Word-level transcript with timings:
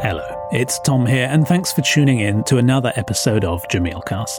Hello, 0.00 0.48
it's 0.52 0.78
Thom 0.78 1.04
here, 1.06 1.26
and 1.28 1.44
thanks 1.44 1.72
for 1.72 1.82
tuning 1.82 2.20
in 2.20 2.44
to 2.44 2.58
another 2.58 2.92
episode 2.94 3.44
of 3.44 3.66
Jameelcast. 3.66 4.38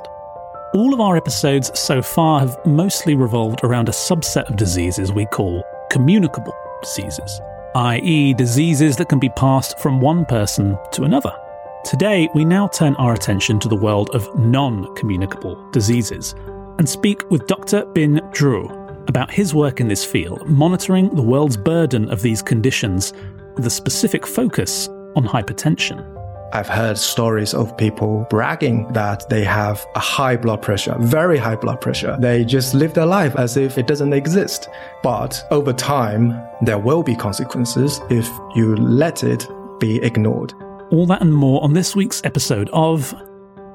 All 0.74 0.94
of 0.94 1.02
our 1.02 1.18
episodes 1.18 1.78
so 1.78 2.02
far 2.02 2.40
have 2.40 2.58
mostly 2.66 3.14
revolved 3.14 3.60
around 3.66 3.90
a 3.90 3.92
subset 3.92 4.50
of 4.50 4.56
diseases 4.56 5.12
we 5.12 5.26
call 5.26 5.62
communicable 5.92 6.56
diseases, 6.82 7.42
i.e., 7.76 8.34
diseases 8.36 8.96
that 8.96 9.10
can 9.10 9.20
be 9.20 9.28
passed 9.32 9.78
from 9.80 10.00
one 10.00 10.24
person 10.24 10.78
to 10.94 11.04
another. 11.04 11.36
Today, 11.84 12.30
we 12.34 12.46
now 12.46 12.70
turn 12.70 12.96
our 12.96 13.14
attention 13.14 13.60
to 13.60 13.68
the 13.68 13.76
world 13.76 14.12
of 14.12 14.34
non 14.40 14.96
communicable 14.96 15.70
diseases 15.72 16.36
and 16.78 16.88
speak 16.88 17.30
with 17.30 17.48
Dr. 17.48 17.84
Bin 17.88 18.22
Zhou 18.32 19.10
about 19.10 19.30
his 19.30 19.54
work 19.54 19.82
in 19.82 19.90
this 19.90 20.06
field, 20.06 20.48
monitoring 20.48 21.14
the 21.14 21.22
world's 21.22 21.58
burden 21.58 22.10
of 22.12 22.22
these 22.22 22.42
conditions 22.42 23.12
with 23.58 23.66
a 23.66 23.70
specific 23.70 24.26
focus 24.26 24.88
on 25.16 25.26
hypertension. 25.26 26.16
I've 26.52 26.68
heard 26.68 26.98
stories 26.98 27.54
of 27.54 27.78
people 27.78 28.26
bragging 28.30 28.92
that 28.94 29.30
they 29.30 29.44
have 29.44 29.86
a 29.96 30.00
high 30.00 30.36
blood 30.36 30.64
pressure, 30.64 30.96
very 30.98 31.38
high 31.38 31.56
blood 31.56 31.80
pressure. 31.80 32.18
They 32.20 32.44
just 32.44 32.74
live 32.74 32.96
their 32.96 33.06
life 33.06 33.36
as 33.36 33.56
if 33.56 33.78
it 33.78 33.86
doesn't 33.86 34.14
exist. 34.14 34.68
But 35.04 35.46
over 35.52 35.74
time, 35.74 36.42
there 36.62 36.80
will 36.80 37.04
be 37.04 37.16
consequences 37.16 38.02
if 38.10 38.28
you 38.56 38.76
let 38.76 39.24
it 39.24 39.48
be 39.80 39.98
ignored. 40.02 40.54
All 40.92 41.06
that 41.06 41.22
and 41.22 41.34
more 41.34 41.64
on 41.64 41.74
this 41.74 41.96
week's 41.96 42.22
episode 42.24 42.70
of 42.74 43.14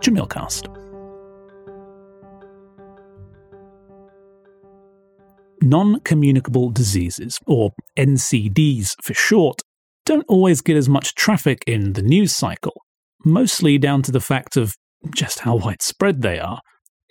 Jameelcast. 0.01 0.67
Non 5.63 6.01
communicable 6.01 6.71
diseases, 6.71 7.39
or 7.47 7.71
NCDs 7.97 8.97
for 9.01 9.15
short, 9.15 9.63
don't 10.05 10.25
always 10.29 10.61
get 10.61 10.77
as 10.77 10.89
much 10.89 11.15
traffic 11.15 11.63
in 11.67 11.95
the 11.95 12.03
news 12.03 12.35
cycle, 12.35 12.83
mostly 13.25 13.79
down 13.79 14.03
to 14.03 14.13
the 14.13 14.21
fact 14.21 14.57
of 14.57 14.75
just 15.15 15.41
how 15.41 15.57
widespread 15.57 16.23
they 16.23 16.39
are. 16.39 16.61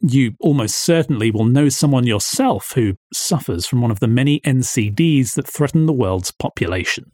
You 0.01 0.33
almost 0.39 0.75
certainly 0.75 1.31
will 1.31 1.45
know 1.45 1.69
someone 1.69 2.05
yourself 2.05 2.73
who 2.75 2.95
suffers 3.13 3.65
from 3.65 3.81
one 3.81 3.91
of 3.91 3.99
the 3.99 4.07
many 4.07 4.41
NCDs 4.41 5.35
that 5.35 5.47
threaten 5.47 5.85
the 5.85 5.93
world's 5.93 6.31
population. 6.31 7.05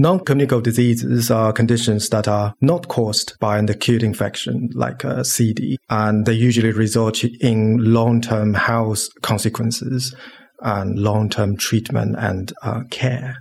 Non 0.00 0.20
communicable 0.20 0.60
diseases 0.60 1.28
are 1.28 1.52
conditions 1.52 2.08
that 2.10 2.28
are 2.28 2.54
not 2.60 2.86
caused 2.86 3.36
by 3.40 3.58
an 3.58 3.68
acute 3.68 4.04
infection 4.04 4.68
like 4.74 5.02
a 5.02 5.24
CD, 5.24 5.76
and 5.90 6.24
they 6.24 6.34
usually 6.34 6.70
result 6.70 7.24
in 7.24 7.78
long 7.78 8.20
term 8.20 8.54
health 8.54 9.08
consequences 9.22 10.14
and 10.60 10.96
long 11.00 11.28
term 11.28 11.56
treatment 11.56 12.14
and 12.16 12.52
uh, 12.62 12.82
care. 12.90 13.38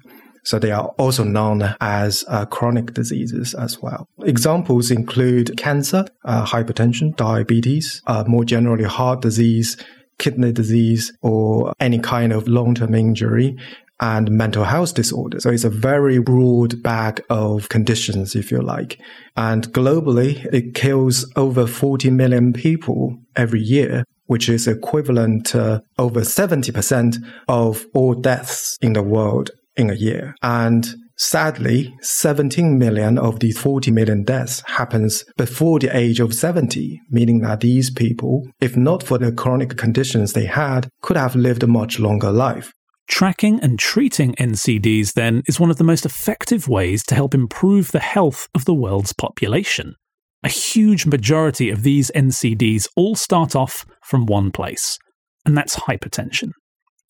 So 0.48 0.60
they 0.60 0.72
are 0.72 0.86
also 0.98 1.26
known 1.26 1.76
as 1.82 2.24
uh, 2.30 2.46
chronic 2.46 2.94
diseases 2.94 3.54
as 3.54 3.82
well. 3.82 4.08
Examples 4.24 4.90
include 4.90 5.58
cancer, 5.58 6.06
uh, 6.24 6.46
hypertension, 6.46 7.18
diabetes, 7.18 8.02
uh, 8.08 8.24
more 8.26 8.46
generally 8.46 8.86
heart 8.86 9.22
disease, 9.22 9.76
kidney 10.20 10.54
disease, 10.54 11.12
or 11.22 11.74
any 11.82 12.00
kind 12.00 12.32
of 12.32 12.48
long-term 12.48 12.96
injury 12.96 13.58
and 14.00 14.32
mental 14.32 14.64
health 14.64 14.94
disorders. 14.94 15.44
So 15.44 15.50
it's 15.50 15.66
a 15.66 15.70
very 15.70 16.20
broad 16.20 16.82
bag 16.82 17.22
of 17.30 17.68
conditions, 17.68 18.34
if 18.34 18.50
you 18.50 18.62
like. 18.62 19.02
And 19.36 19.68
globally, 19.74 20.46
it 20.54 20.74
kills 20.74 21.30
over 21.36 21.68
40 21.68 22.10
million 22.12 22.54
people 22.54 23.18
every 23.36 23.60
year, 23.60 24.06
which 24.28 24.48
is 24.48 24.66
equivalent 24.66 25.48
to 25.48 25.84
over 25.98 26.22
70% 26.22 27.18
of 27.50 27.86
all 27.94 28.14
deaths 28.14 28.78
in 28.82 28.94
the 28.94 29.04
world 29.04 29.52
in 29.78 29.90
a 29.90 29.96
year. 29.96 30.36
And 30.42 30.88
sadly, 31.18 31.96
17 32.02 32.78
million 32.78 33.18
of 33.18 33.40
these 33.40 33.58
40 33.60 33.92
million 33.92 34.24
deaths 34.24 34.64
happens 34.66 35.24
before 35.38 35.80
the 35.80 35.96
age 35.96 36.20
of 36.20 36.34
70, 36.34 37.00
meaning 37.10 37.40
that 37.42 37.62
these 37.62 37.90
people, 37.90 38.48
if 38.60 38.76
not 38.76 39.04
for 39.04 39.18
the 39.18 39.32
chronic 39.32 39.78
conditions 39.78 40.34
they 40.34 40.46
had, 40.46 40.90
could 41.02 41.18
have 41.18 41.36
lived 41.36 41.64
a 41.64 41.68
much 41.68 42.00
longer 42.00 42.32
life. 42.32 42.74
Tracking 43.08 43.62
and 43.62 43.80
treating 43.80 44.36
NCDs, 44.36 45.14
then, 45.14 45.42
is 45.48 45.62
one 45.62 45.70
of 45.70 45.78
the 45.78 45.86
most 45.86 46.06
effective 46.06 46.68
ways 46.68 47.04
to 47.04 47.16
help 47.16 47.34
improve 47.34 47.92
the 47.92 48.02
health 48.02 48.50
of 48.54 48.66
the 48.66 48.74
world's 48.74 49.14
population. 49.14 49.96
A 50.44 50.50
huge 50.50 51.06
majority 51.06 51.70
of 51.70 51.84
these 51.84 52.12
NCDs 52.12 52.90
all 52.98 53.16
start 53.16 53.56
off 53.56 53.86
from 54.04 54.26
one 54.26 54.52
place, 54.52 55.00
and 55.46 55.58
that's 55.58 55.78
hypertension 55.78 56.52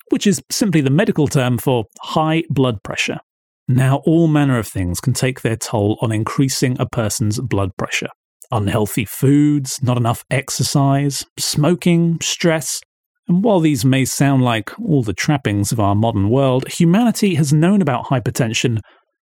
which 0.10 0.28
is 0.28 0.42
simply 0.50 0.82
the 0.82 0.90
medical 0.90 1.28
term 1.28 1.58
for 1.58 1.86
high 2.02 2.44
blood 2.50 2.84
pressure. 2.84 3.20
Now, 3.68 4.02
all 4.06 4.28
manner 4.28 4.58
of 4.58 4.68
things 4.68 5.02
can 5.02 5.14
take 5.14 5.42
their 5.42 5.58
toll 5.58 5.98
on 6.02 6.12
increasing 6.12 6.78
a 6.80 6.86
person's 6.86 7.40
blood 7.40 7.72
pressure. 7.78 8.10
Unhealthy 8.50 9.04
foods, 9.04 9.84
not 9.84 9.98
enough 9.98 10.24
exercise, 10.32 11.26
smoking, 11.38 12.18
stress. 12.22 12.80
And 13.28 13.44
while 13.44 13.60
these 13.60 13.84
may 13.84 14.06
sound 14.06 14.42
like 14.42 14.72
all 14.80 15.04
the 15.04 15.14
trappings 15.14 15.74
of 15.74 15.82
our 15.82 15.96
modern 15.96 16.30
world, 16.30 16.66
humanity 16.70 17.36
has 17.36 17.52
known 17.52 17.82
about 17.82 18.06
hypertension 18.06 18.80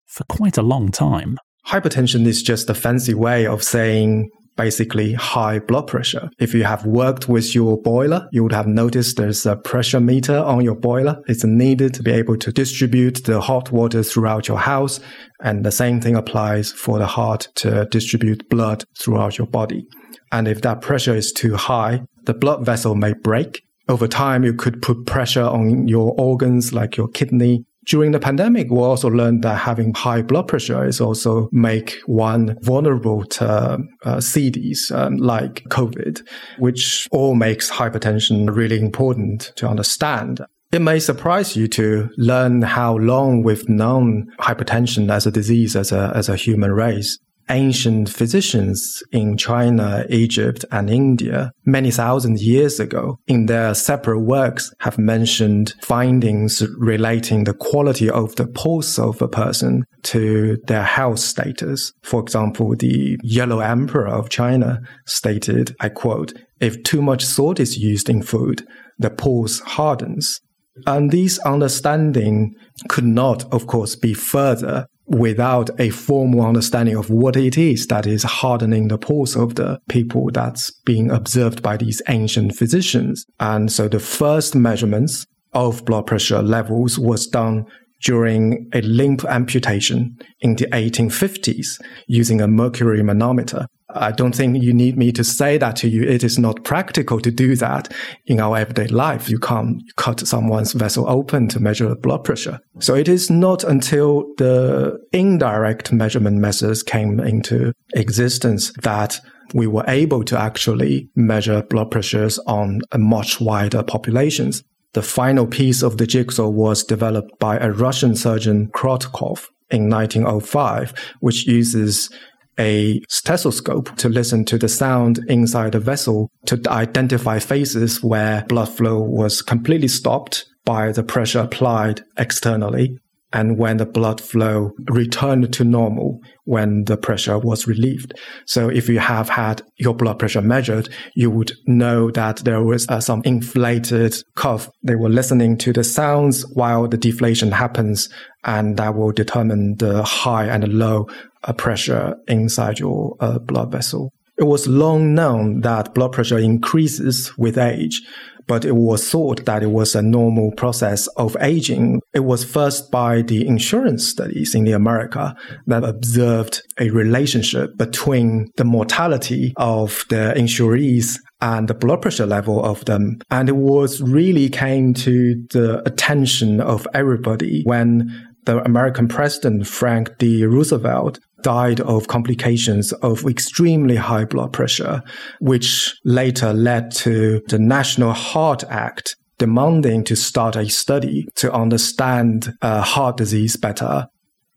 for 0.06 0.24
quite 0.24 0.58
a 0.58 0.62
long 0.62 0.90
time. 0.90 1.38
Hypertension 1.66 2.26
is 2.26 2.42
just 2.42 2.68
a 2.68 2.74
fancy 2.74 3.14
way 3.14 3.46
of 3.46 3.64
saying 3.64 4.30
basically 4.56 5.12
high 5.12 5.58
blood 5.58 5.86
pressure. 5.86 6.28
If 6.38 6.54
you 6.54 6.64
have 6.64 6.86
worked 6.86 7.28
with 7.28 7.54
your 7.54 7.80
boiler, 7.80 8.28
you 8.32 8.42
would 8.42 8.52
have 8.52 8.66
noticed 8.66 9.16
there's 9.16 9.46
a 9.46 9.56
pressure 9.56 10.00
meter 10.00 10.38
on 10.38 10.64
your 10.64 10.74
boiler. 10.74 11.22
It's 11.26 11.44
needed 11.44 11.94
to 11.94 12.02
be 12.02 12.12
able 12.12 12.36
to 12.38 12.52
distribute 12.52 13.24
the 13.24 13.40
hot 13.40 13.70
water 13.70 14.02
throughout 14.02 14.48
your 14.48 14.58
house. 14.58 15.00
And 15.42 15.64
the 15.64 15.72
same 15.72 16.00
thing 16.00 16.16
applies 16.16 16.72
for 16.72 16.98
the 16.98 17.06
heart 17.06 17.48
to 17.56 17.86
distribute 17.86 18.48
blood 18.48 18.84
throughout 18.98 19.38
your 19.38 19.46
body. 19.46 19.86
And 20.32 20.48
if 20.48 20.62
that 20.62 20.80
pressure 20.80 21.14
is 21.14 21.32
too 21.32 21.54
high, 21.56 22.02
the 22.24 22.34
blood 22.34 22.64
vessel 22.64 22.94
may 22.94 23.12
break. 23.12 23.62
Over 23.88 24.08
time, 24.08 24.42
you 24.42 24.52
could 24.52 24.82
put 24.82 25.06
pressure 25.06 25.44
on 25.44 25.86
your 25.86 26.12
organs 26.18 26.72
like 26.72 26.96
your 26.96 27.06
kidney, 27.06 27.64
during 27.86 28.10
the 28.10 28.18
pandemic, 28.18 28.68
we 28.70 28.78
also 28.78 29.08
learned 29.08 29.42
that 29.42 29.58
having 29.58 29.94
high 29.94 30.20
blood 30.20 30.48
pressure 30.48 30.84
is 30.84 31.00
also 31.00 31.48
make 31.52 31.98
one 32.06 32.58
vulnerable 32.62 33.24
to 33.24 33.46
uh, 33.46 34.16
CDs 34.16 34.90
um, 34.92 35.16
like 35.16 35.64
COVID, 35.68 36.26
which 36.58 37.06
all 37.12 37.34
makes 37.34 37.70
hypertension 37.70 38.54
really 38.54 38.80
important 38.80 39.52
to 39.56 39.68
understand. 39.68 40.44
It 40.72 40.80
may 40.80 40.98
surprise 40.98 41.56
you 41.56 41.68
to 41.68 42.10
learn 42.16 42.62
how 42.62 42.96
long 42.96 43.44
we've 43.44 43.68
known 43.68 44.32
hypertension 44.40 45.10
as 45.10 45.24
a 45.24 45.30
disease 45.30 45.76
as 45.76 45.92
a, 45.92 46.12
as 46.14 46.28
a 46.28 46.34
human 46.34 46.72
race 46.72 47.18
ancient 47.48 48.08
physicians 48.08 49.02
in 49.12 49.36
China, 49.36 50.04
Egypt, 50.08 50.64
and 50.70 50.90
India 50.90 51.52
many 51.64 51.90
thousand 51.90 52.40
years 52.40 52.80
ago 52.80 53.18
in 53.26 53.46
their 53.46 53.74
separate 53.74 54.20
works 54.20 54.72
have 54.80 54.98
mentioned 54.98 55.74
findings 55.82 56.62
relating 56.78 57.44
the 57.44 57.54
quality 57.54 58.10
of 58.10 58.34
the 58.36 58.46
pulse 58.46 58.98
of 58.98 59.20
a 59.22 59.28
person 59.28 59.84
to 60.02 60.58
their 60.66 60.84
health 60.84 61.18
status. 61.18 61.92
For 62.02 62.20
example, 62.20 62.74
the 62.76 63.18
Yellow 63.22 63.60
Emperor 63.60 64.08
of 64.08 64.28
China 64.28 64.80
stated, 65.06 65.74
I 65.80 65.88
quote, 65.88 66.32
if 66.60 66.82
too 66.82 67.02
much 67.02 67.24
salt 67.24 67.60
is 67.60 67.78
used 67.78 68.08
in 68.08 68.22
food, 68.22 68.66
the 68.98 69.10
pulse 69.10 69.60
hardens. 69.60 70.40
And 70.86 71.10
this 71.10 71.38
understanding 71.38 72.54
could 72.88 73.04
not, 73.06 73.50
of 73.52 73.66
course, 73.66 73.96
be 73.96 74.12
further 74.12 74.86
without 75.06 75.70
a 75.80 75.90
formal 75.90 76.44
understanding 76.44 76.96
of 76.96 77.10
what 77.10 77.36
it 77.36 77.56
is 77.56 77.86
that 77.86 78.06
is 78.06 78.24
hardening 78.24 78.88
the 78.88 78.98
pulse 78.98 79.36
of 79.36 79.54
the 79.54 79.80
people 79.88 80.28
that's 80.32 80.70
being 80.84 81.10
observed 81.10 81.62
by 81.62 81.76
these 81.76 82.02
ancient 82.08 82.54
physicians. 82.56 83.24
And 83.38 83.70
so 83.70 83.88
the 83.88 84.00
first 84.00 84.54
measurements 84.54 85.26
of 85.52 85.84
blood 85.84 86.06
pressure 86.06 86.42
levels 86.42 86.98
was 86.98 87.26
done 87.26 87.66
during 88.02 88.68
a 88.74 88.80
limb 88.82 89.16
amputation 89.28 90.18
in 90.40 90.56
the 90.56 90.66
1850s 90.66 91.80
using 92.06 92.40
a 92.40 92.48
mercury 92.48 93.02
manometer. 93.02 93.66
I 93.90 94.10
don't 94.10 94.34
think 94.34 94.62
you 94.62 94.74
need 94.74 94.98
me 94.98 95.12
to 95.12 95.22
say 95.22 95.58
that 95.58 95.76
to 95.76 95.88
you. 95.88 96.02
It 96.02 96.24
is 96.24 96.38
not 96.38 96.64
practical 96.64 97.20
to 97.20 97.30
do 97.30 97.54
that 97.56 97.92
in 98.26 98.40
our 98.40 98.56
everyday 98.56 98.88
life. 98.88 99.28
You 99.28 99.38
can't 99.38 99.80
cut 99.96 100.26
someone's 100.26 100.72
vessel 100.72 101.08
open 101.08 101.48
to 101.48 101.60
measure 101.60 101.94
blood 101.94 102.24
pressure. 102.24 102.58
So 102.80 102.94
it 102.94 103.08
is 103.08 103.30
not 103.30 103.62
until 103.62 104.26
the 104.38 104.98
indirect 105.12 105.92
measurement 105.92 106.38
methods 106.38 106.82
came 106.82 107.20
into 107.20 107.72
existence 107.94 108.72
that 108.82 109.20
we 109.54 109.68
were 109.68 109.84
able 109.86 110.24
to 110.24 110.38
actually 110.38 111.08
measure 111.14 111.62
blood 111.62 111.92
pressures 111.92 112.38
on 112.40 112.80
a 112.90 112.98
much 112.98 113.40
wider 113.40 113.84
populations. 113.84 114.64
The 114.94 115.02
final 115.02 115.46
piece 115.46 115.82
of 115.82 115.98
the 115.98 116.06
jigsaw 116.06 116.48
was 116.48 116.82
developed 116.82 117.38
by 117.38 117.58
a 117.58 117.70
Russian 117.70 118.16
surgeon 118.16 118.68
Korotkov, 118.74 119.46
in 119.70 119.90
1905, 119.90 120.94
which 121.20 121.46
uses 121.46 122.10
a 122.58 123.00
stethoscope 123.08 123.94
to 123.96 124.08
listen 124.08 124.44
to 124.46 124.58
the 124.58 124.68
sound 124.68 125.20
inside 125.28 125.72
the 125.72 125.80
vessel 125.80 126.30
to 126.46 126.60
identify 126.68 127.38
phases 127.38 128.02
where 128.02 128.44
blood 128.48 128.68
flow 128.68 129.00
was 129.00 129.42
completely 129.42 129.88
stopped 129.88 130.46
by 130.64 130.92
the 130.92 131.02
pressure 131.02 131.40
applied 131.40 132.02
externally. 132.16 132.98
and 133.32 133.58
when 133.58 133.76
the 133.76 133.84
blood 133.84 134.20
flow 134.20 134.70
returned 134.88 135.52
to 135.52 135.64
normal 135.64 136.20
when 136.44 136.84
the 136.84 136.96
pressure 136.96 137.38
was 137.38 137.66
relieved. 137.66 138.14
So 138.46 138.68
if 138.68 138.88
you 138.88 138.98
have 138.98 139.28
had 139.28 139.62
your 139.76 139.94
blood 139.94 140.18
pressure 140.18 140.40
measured, 140.40 140.88
you 141.14 141.30
would 141.30 141.52
know 141.66 142.10
that 142.12 142.38
there 142.38 142.62
was 142.62 142.88
uh, 142.88 143.00
some 143.00 143.22
inflated 143.24 144.16
cuff. 144.36 144.70
They 144.82 144.94
were 144.94 145.08
listening 145.08 145.58
to 145.58 145.72
the 145.72 145.84
sounds 145.84 146.46
while 146.54 146.86
the 146.88 146.96
deflation 146.96 147.50
happens, 147.50 148.08
and 148.44 148.76
that 148.76 148.94
will 148.94 149.12
determine 149.12 149.76
the 149.76 150.04
high 150.04 150.46
and 150.46 150.62
the 150.62 150.68
low 150.68 151.06
uh, 151.44 151.52
pressure 151.52 152.16
inside 152.28 152.78
your 152.78 153.16
uh, 153.20 153.38
blood 153.38 153.70
vessel. 153.70 154.12
It 154.38 154.44
was 154.44 154.68
long 154.68 155.14
known 155.14 155.62
that 155.62 155.94
blood 155.94 156.12
pressure 156.12 156.38
increases 156.38 157.32
with 157.38 157.56
age, 157.56 158.02
but 158.46 158.64
it 158.64 158.76
was 158.76 159.08
thought 159.08 159.44
that 159.46 159.62
it 159.62 159.70
was 159.70 159.94
a 159.94 160.02
normal 160.02 160.52
process 160.52 161.06
of 161.16 161.36
aging. 161.40 162.00
It 162.12 162.20
was 162.20 162.44
first 162.44 162.90
by 162.90 163.22
the 163.22 163.46
insurance 163.46 164.06
studies 164.06 164.54
in 164.54 164.64
the 164.64 164.72
America 164.72 165.34
that 165.66 165.84
observed 165.84 166.62
a 166.78 166.90
relationship 166.90 167.76
between 167.76 168.50
the 168.56 168.64
mortality 168.64 169.52
of 169.56 170.04
the 170.10 170.34
insurees 170.36 171.18
and 171.40 171.68
the 171.68 171.74
blood 171.74 172.02
pressure 172.02 172.26
level 172.26 172.64
of 172.64 172.84
them. 172.84 173.18
And 173.30 173.48
it 173.48 173.56
was 173.56 174.00
really 174.00 174.48
came 174.48 174.94
to 174.94 175.34
the 175.50 175.82
attention 175.86 176.60
of 176.60 176.86
everybody 176.94 177.62
when 177.64 178.10
the 178.46 178.64
American 178.64 179.08
president, 179.08 179.66
Frank 179.66 180.16
D. 180.18 180.44
Roosevelt, 180.44 181.18
died 181.42 181.80
of 181.80 182.08
complications 182.08 182.92
of 182.94 183.24
extremely 183.26 183.96
high 183.96 184.24
blood 184.24 184.52
pressure, 184.52 185.02
which 185.40 185.94
later 186.04 186.52
led 186.52 186.90
to 186.90 187.42
the 187.48 187.58
National 187.58 188.12
Heart 188.12 188.64
Act 188.64 189.16
demanding 189.38 190.02
to 190.04 190.16
start 190.16 190.56
a 190.56 190.68
study 190.68 191.26
to 191.36 191.52
understand 191.52 192.54
uh, 192.62 192.80
heart 192.80 193.16
disease 193.18 193.56
better. 193.56 194.06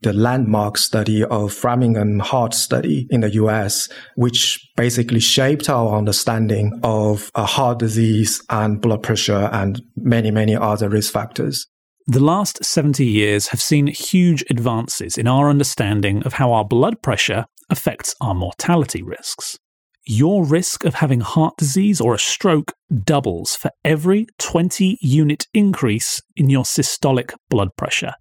The 0.02 0.14
landmark 0.14 0.78
study 0.78 1.22
of 1.24 1.52
Framingham 1.52 2.20
Heart 2.20 2.54
Study 2.54 3.06
in 3.10 3.20
the 3.20 3.30
US, 3.34 3.90
which 4.16 4.58
basically 4.74 5.20
shaped 5.20 5.68
our 5.68 5.98
understanding 5.98 6.80
of 6.82 7.30
uh, 7.34 7.44
heart 7.44 7.80
disease 7.80 8.42
and 8.48 8.80
blood 8.80 9.02
pressure 9.02 9.50
and 9.52 9.82
many, 9.96 10.30
many 10.30 10.56
other 10.56 10.88
risk 10.88 11.12
factors. 11.12 11.66
The 12.06 12.20
last 12.20 12.64
70 12.64 13.04
years 13.04 13.48
have 13.48 13.60
seen 13.60 13.86
huge 13.86 14.44
advances 14.50 15.18
in 15.18 15.26
our 15.26 15.48
understanding 15.48 16.22
of 16.24 16.34
how 16.34 16.52
our 16.52 16.64
blood 16.64 17.02
pressure 17.02 17.46
affects 17.68 18.14
our 18.20 18.34
mortality 18.34 19.02
risks. 19.02 19.58
Your 20.06 20.44
risk 20.44 20.84
of 20.84 20.94
having 20.94 21.20
heart 21.20 21.54
disease 21.58 22.00
or 22.00 22.14
a 22.14 22.18
stroke 22.18 22.72
doubles 23.04 23.54
for 23.54 23.70
every 23.84 24.26
20 24.38 24.98
unit 25.00 25.46
increase 25.52 26.20
in 26.36 26.48
your 26.50 26.64
systolic 26.64 27.34
blood 27.48 27.68
pressure. 27.76 28.14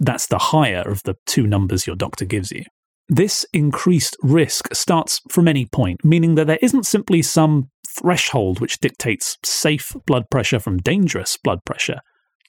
That's 0.00 0.26
the 0.26 0.38
higher 0.38 0.82
of 0.82 1.02
the 1.04 1.14
two 1.26 1.46
numbers 1.46 1.86
your 1.86 1.96
doctor 1.96 2.24
gives 2.24 2.50
you. 2.50 2.64
This 3.08 3.46
increased 3.52 4.16
risk 4.22 4.74
starts 4.74 5.20
from 5.30 5.48
any 5.48 5.66
point, 5.66 6.04
meaning 6.04 6.34
that 6.34 6.46
there 6.46 6.58
isn't 6.60 6.86
simply 6.86 7.22
some 7.22 7.70
threshold 7.88 8.60
which 8.60 8.80
dictates 8.80 9.36
safe 9.44 9.92
blood 10.06 10.24
pressure 10.30 10.60
from 10.60 10.78
dangerous 10.78 11.36
blood 11.42 11.60
pressure. 11.64 12.00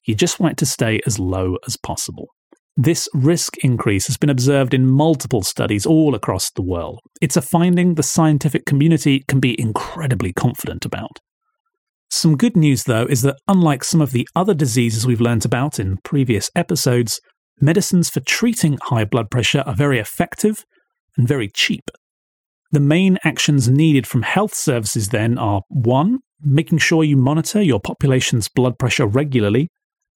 You 0.06 0.16
just 0.16 0.40
want 0.40 0.54
it 0.54 0.58
to 0.58 0.66
stay 0.66 1.02
as 1.06 1.20
low 1.20 1.58
as 1.68 1.78
possible. 1.78 2.28
This 2.76 3.10
risk 3.14 3.58
increase 3.58 4.08
has 4.08 4.16
been 4.16 4.30
observed 4.30 4.74
in 4.74 4.88
multiple 4.88 5.44
studies 5.44 5.86
all 5.86 6.16
across 6.16 6.50
the 6.50 6.62
world. 6.62 7.00
It's 7.22 7.36
a 7.36 7.42
finding 7.42 7.96
the 7.96 8.04
scientific 8.04 8.66
community 8.66 9.24
can 9.28 9.40
be 9.40 9.60
incredibly 9.60 10.32
confident 10.32 10.86
about. 10.86 11.20
Some 12.10 12.38
good 12.38 12.56
news, 12.56 12.86
though, 12.86 13.06
is 13.06 13.22
that 13.22 13.38
unlike 13.48 13.84
some 13.84 14.02
of 14.02 14.12
the 14.12 14.28
other 14.36 14.54
diseases 14.54 15.06
we've 15.06 15.22
learnt 15.22 15.46
about 15.46 15.80
in 15.80 15.98
previous 16.04 16.50
episodes, 16.56 17.20
medicines 17.60 18.10
for 18.10 18.22
treating 18.22 18.78
high 18.82 19.06
blood 19.06 19.30
pressure 19.30 19.64
are 19.66 19.76
very 19.76 20.00
effective 20.00 20.64
and 21.18 21.28
very 21.28 21.50
cheap. 21.54 21.92
The 22.72 22.80
main 22.80 23.18
actions 23.24 23.68
needed 23.68 24.08
from 24.08 24.22
health 24.22 24.54
services 24.54 25.10
then 25.10 25.38
are 25.38 25.64
1. 25.70 26.20
Making 26.42 26.78
sure 26.78 27.04
you 27.04 27.18
monitor 27.18 27.62
your 27.62 27.82
population's 27.82 28.48
blood 28.48 28.80
pressure 28.80 29.06
regularly, 29.06 29.68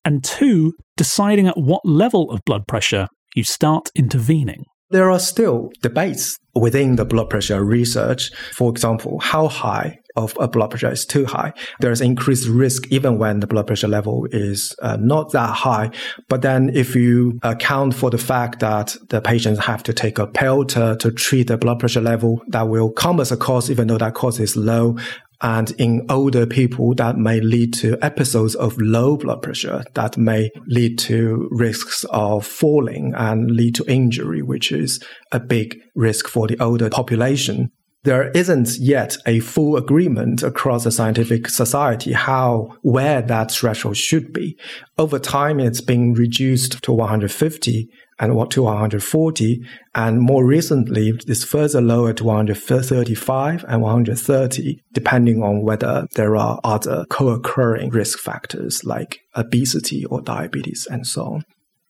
and 0.04 0.22
two, 0.22 0.72
deciding 0.96 1.46
at 1.46 1.56
what 1.56 1.84
level 1.84 2.30
of 2.30 2.40
blood 2.44 2.66
pressure 2.66 3.08
you 3.34 3.44
start 3.44 3.90
intervening. 3.94 4.64
There 4.90 5.10
are 5.10 5.18
still 5.18 5.70
debates 5.82 6.38
within 6.54 6.96
the 6.96 7.04
blood 7.04 7.30
pressure 7.30 7.64
research. 7.64 8.30
For 8.52 8.70
example, 8.70 9.18
how 9.18 9.48
high 9.48 9.98
of 10.16 10.36
a 10.38 10.46
blood 10.46 10.70
pressure 10.70 10.92
is 10.92 11.04
too 11.04 11.24
high. 11.24 11.52
There's 11.80 12.00
increased 12.00 12.46
risk 12.46 12.86
even 12.90 13.18
when 13.18 13.40
the 13.40 13.46
blood 13.46 13.66
pressure 13.66 13.88
level 13.88 14.26
is 14.30 14.74
uh, 14.80 14.96
not 15.00 15.32
that 15.32 15.50
high. 15.50 15.90
But 16.28 16.42
then 16.42 16.70
if 16.74 16.94
you 16.94 17.38
account 17.42 17.94
for 17.94 18.10
the 18.10 18.18
fact 18.18 18.60
that 18.60 18.96
the 19.08 19.20
patients 19.20 19.64
have 19.64 19.82
to 19.84 19.92
take 19.92 20.18
a 20.18 20.26
pill 20.26 20.64
to, 20.66 20.96
to 21.00 21.10
treat 21.10 21.48
the 21.48 21.56
blood 21.56 21.80
pressure 21.80 22.00
level, 22.00 22.40
that 22.48 22.68
will 22.68 22.92
come 22.92 23.18
as 23.18 23.32
a 23.32 23.36
cost, 23.36 23.70
even 23.70 23.88
though 23.88 23.98
that 23.98 24.14
cost 24.14 24.38
is 24.38 24.56
low. 24.56 24.96
And 25.44 25.72
in 25.72 26.06
older 26.08 26.46
people, 26.46 26.94
that 26.94 27.18
may 27.18 27.38
lead 27.38 27.74
to 27.74 27.98
episodes 28.00 28.54
of 28.54 28.78
low 28.78 29.18
blood 29.18 29.42
pressure 29.42 29.84
that 29.92 30.16
may 30.16 30.50
lead 30.66 30.98
to 31.00 31.48
risks 31.50 32.06
of 32.08 32.46
falling 32.46 33.12
and 33.14 33.50
lead 33.50 33.74
to 33.74 33.84
injury, 33.84 34.40
which 34.40 34.72
is 34.72 35.04
a 35.32 35.38
big 35.38 35.78
risk 35.94 36.28
for 36.28 36.46
the 36.46 36.58
older 36.62 36.88
population. 36.88 37.70
There 38.04 38.30
isn't 38.30 38.78
yet 38.78 39.18
a 39.26 39.40
full 39.40 39.76
agreement 39.76 40.42
across 40.42 40.84
the 40.84 40.90
scientific 40.90 41.50
society 41.50 42.12
how, 42.12 42.78
where 42.80 43.20
that 43.20 43.50
threshold 43.50 43.98
should 43.98 44.32
be. 44.32 44.58
Over 44.96 45.18
time, 45.18 45.60
it's 45.60 45.82
been 45.82 46.14
reduced 46.14 46.82
to 46.84 46.92
150 46.92 47.90
and 48.18 48.34
what 48.34 48.50
to 48.52 48.62
140. 48.62 49.64
And 49.94 50.20
more 50.20 50.44
recently, 50.44 51.12
it's 51.26 51.44
further 51.44 51.80
lowered 51.80 52.18
to 52.18 52.24
135 52.24 53.64
and 53.68 53.82
130, 53.82 54.80
depending 54.92 55.42
on 55.42 55.62
whether 55.62 56.06
there 56.14 56.36
are 56.36 56.60
other 56.64 57.04
co-occurring 57.10 57.90
risk 57.90 58.18
factors 58.18 58.84
like 58.84 59.20
obesity 59.36 60.04
or 60.04 60.20
diabetes 60.20 60.86
and 60.90 61.06
so 61.06 61.24
on 61.24 61.44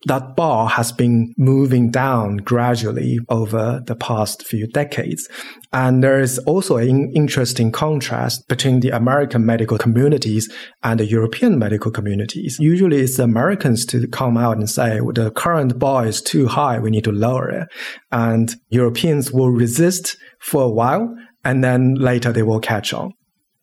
that 0.07 0.37
bar 0.37 0.69
has 0.69 0.93
been 0.93 1.35
moving 1.39 1.91
down 1.91 2.39
gradually 2.39 3.19
over 3.29 3.83
the 3.87 3.97
past 3.97 4.47
few 4.47 4.67
decades. 4.67 5.29
And 5.73 6.03
there 6.03 6.21
is 6.21 6.39
also 6.41 6.77
an 6.77 7.11
interesting 7.15 7.73
contrast 7.73 8.47
between 8.49 8.81
the 8.81 8.91
American 8.91 9.47
medical 9.47 9.79
communities 9.79 10.53
and 10.83 11.01
the 11.01 11.07
European 11.07 11.59
medical 11.59 11.91
communities. 11.91 12.59
Usually 12.61 13.01
it's 13.01 13.17
the 13.17 13.25
Americans 13.25 13.87
to 13.87 14.07
come 14.09 14.37
out 14.37 14.57
and 14.57 14.69
say, 14.69 15.01
well, 15.01 15.13
the 15.13 15.31
current 15.31 15.79
bar 15.79 16.07
is 16.07 16.21
too 16.21 16.47
high. 16.47 16.79
We 16.79 16.91
need 16.91 17.05
to 17.05 17.13
lower 17.13 17.49
it. 17.51 17.69
And 18.13 18.55
Europeans 18.69 19.33
will 19.33 19.51
resist 19.51 20.17
for 20.41 20.63
a 20.63 20.71
while 20.71 21.15
and 21.45 21.63
then 21.63 21.95
later 21.95 22.33
they 22.33 22.43
will 22.43 22.61
catch 22.61 22.93
on. 22.93 23.13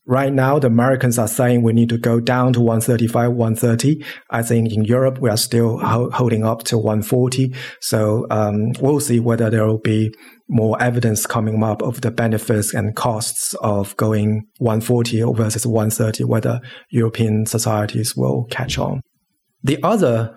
Right 0.08 0.34
now, 0.34 0.58
the 0.58 0.68
Americans 0.68 1.20
are 1.20 1.28
saying 1.28 1.62
we 1.62 1.74
need 1.74 1.90
to 1.90 1.98
go 1.98 2.20
down 2.20 2.54
to 2.54 2.60
135, 2.60 3.34
130. 3.34 4.04
I 4.32 4.42
think 4.42 4.74
in 4.74 4.84
Europe, 4.84 5.20
we 5.20 5.30
are 5.30 5.38
still 5.38 5.78
ho- 5.78 6.10
holding 6.10 6.44
up 6.44 6.64
to 6.66 6.78
140. 6.78 7.54
So 7.82 8.26
um, 8.32 8.72
we'll 8.80 9.00
see 9.00 9.20
whether 9.20 9.52
there 9.52 9.66
will 9.66 9.80
be 9.80 10.12
more 10.50 10.82
evidence 10.82 11.28
coming 11.28 11.64
up 11.64 11.84
of 11.84 12.02
the 12.02 12.10
benefits 12.10 12.74
and 12.74 12.96
costs 12.96 13.54
of 13.62 13.96
going 13.96 14.48
140 14.58 15.22
versus 15.34 15.68
130, 15.68 16.24
whether 16.24 16.60
European 16.90 17.46
societies 17.46 18.16
will 18.18 18.46
catch 18.50 18.80
on. 18.80 19.02
The 19.64 19.82
other 19.84 20.36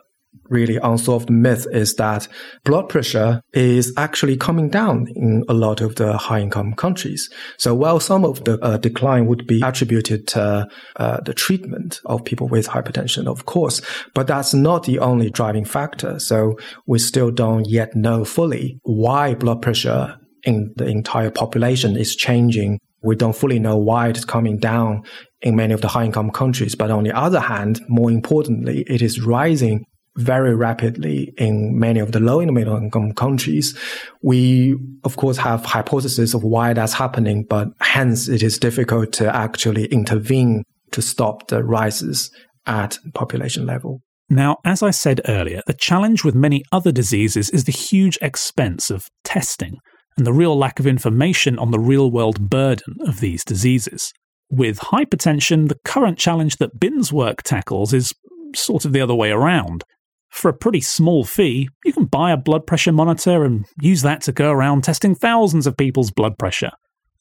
really 0.48 0.76
unsolved 0.76 1.30
myth 1.30 1.66
is 1.72 1.94
that 1.94 2.28
blood 2.64 2.88
pressure 2.88 3.40
is 3.52 3.92
actually 3.96 4.36
coming 4.36 4.68
down 4.68 5.06
in 5.14 5.44
a 5.48 5.54
lot 5.54 5.80
of 5.80 5.96
the 5.96 6.16
high 6.16 6.40
income 6.40 6.74
countries. 6.74 7.28
So 7.58 7.74
while 7.74 8.00
some 8.00 8.24
of 8.24 8.44
the 8.44 8.58
uh, 8.60 8.76
decline 8.76 9.26
would 9.26 9.46
be 9.46 9.60
attributed 9.62 10.26
to 10.28 10.68
uh, 10.96 11.20
the 11.20 11.34
treatment 11.34 12.00
of 12.06 12.24
people 12.24 12.48
with 12.48 12.68
hypertension, 12.68 13.26
of 13.26 13.46
course, 13.46 13.80
but 14.14 14.26
that's 14.26 14.54
not 14.54 14.84
the 14.84 14.98
only 14.98 15.30
driving 15.30 15.64
factor. 15.64 16.18
So 16.18 16.58
we 16.86 16.98
still 16.98 17.30
don't 17.30 17.66
yet 17.68 17.94
know 17.96 18.24
fully 18.24 18.78
why 18.82 19.34
blood 19.34 19.62
pressure 19.62 20.18
in 20.44 20.72
the 20.76 20.86
entire 20.86 21.30
population 21.30 21.96
is 21.96 22.14
changing 22.14 22.78
we 23.04 23.14
don't 23.14 23.36
fully 23.36 23.58
know 23.58 23.76
why 23.76 24.08
it's 24.08 24.24
coming 24.24 24.56
down 24.56 25.02
in 25.42 25.54
many 25.54 25.74
of 25.74 25.82
the 25.82 25.88
high 25.88 26.04
income 26.04 26.30
countries. 26.30 26.74
But 26.74 26.90
on 26.90 27.04
the 27.04 27.14
other 27.14 27.38
hand, 27.38 27.82
more 27.86 28.10
importantly, 28.10 28.82
it 28.88 29.02
is 29.02 29.20
rising 29.20 29.84
very 30.16 30.54
rapidly 30.54 31.32
in 31.36 31.78
many 31.78 32.00
of 32.00 32.12
the 32.12 32.20
low 32.20 32.40
and 32.40 32.52
middle 32.52 32.76
income 32.76 33.12
countries. 33.12 33.76
We, 34.22 34.76
of 35.02 35.16
course, 35.16 35.36
have 35.38 35.64
hypotheses 35.64 36.34
of 36.34 36.44
why 36.44 36.72
that's 36.72 36.92
happening, 36.92 37.44
but 37.48 37.68
hence 37.80 38.28
it 38.28 38.42
is 38.42 38.58
difficult 38.58 39.12
to 39.14 39.34
actually 39.34 39.86
intervene 39.86 40.62
to 40.92 41.02
stop 41.02 41.48
the 41.48 41.64
rises 41.64 42.30
at 42.66 42.98
population 43.14 43.66
level. 43.66 44.00
Now, 44.30 44.58
as 44.64 44.82
I 44.82 44.90
said 44.90 45.20
earlier, 45.28 45.60
the 45.66 45.74
challenge 45.74 46.24
with 46.24 46.34
many 46.34 46.62
other 46.72 46.92
diseases 46.92 47.50
is 47.50 47.64
the 47.64 47.72
huge 47.72 48.18
expense 48.22 48.90
of 48.90 49.08
testing 49.22 49.76
and 50.16 50.26
the 50.26 50.32
real 50.32 50.56
lack 50.56 50.78
of 50.80 50.86
information 50.86 51.58
on 51.58 51.72
the 51.72 51.78
real 51.78 52.10
world 52.10 52.48
burden 52.48 52.96
of 53.00 53.20
these 53.20 53.44
diseases. 53.44 54.12
With 54.48 54.78
hypertension, 54.78 55.68
the 55.68 55.78
current 55.84 56.18
challenge 56.18 56.56
that 56.56 56.78
Bin's 56.78 57.12
work 57.12 57.42
tackles 57.42 57.92
is 57.92 58.12
sort 58.54 58.84
of 58.84 58.92
the 58.92 59.00
other 59.00 59.14
way 59.14 59.30
around 59.30 59.84
For 60.34 60.48
a 60.48 60.52
pretty 60.52 60.80
small 60.80 61.22
fee, 61.22 61.70
you 61.84 61.92
can 61.92 62.06
buy 62.06 62.32
a 62.32 62.36
blood 62.36 62.66
pressure 62.66 62.90
monitor 62.90 63.44
and 63.44 63.66
use 63.80 64.02
that 64.02 64.20
to 64.22 64.32
go 64.32 64.50
around 64.50 64.82
testing 64.82 65.14
thousands 65.14 65.64
of 65.64 65.76
people's 65.76 66.10
blood 66.10 66.36
pressure. 66.38 66.72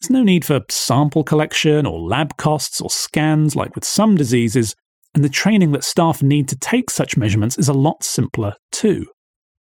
There's 0.02 0.10
no 0.10 0.24
need 0.24 0.44
for 0.44 0.62
sample 0.68 1.24
collection 1.24 1.86
or 1.86 2.00
lab 2.00 2.38
costs 2.38 2.82
or 2.82 2.90
scans 2.90 3.56
like 3.56 3.76
with 3.76 3.86
some 3.86 4.18
diseases, 4.18 4.76
and 5.14 5.24
the 5.24 5.30
training 5.30 5.74
that 5.74 5.84
staff 5.84 6.24
need 6.24 6.48
to 6.50 6.58
take 6.58 6.90
such 6.90 7.16
measurements 7.16 7.56
is 7.60 7.70
a 7.70 7.74
lot 7.74 8.04
simpler 8.04 8.56
too. 8.72 9.06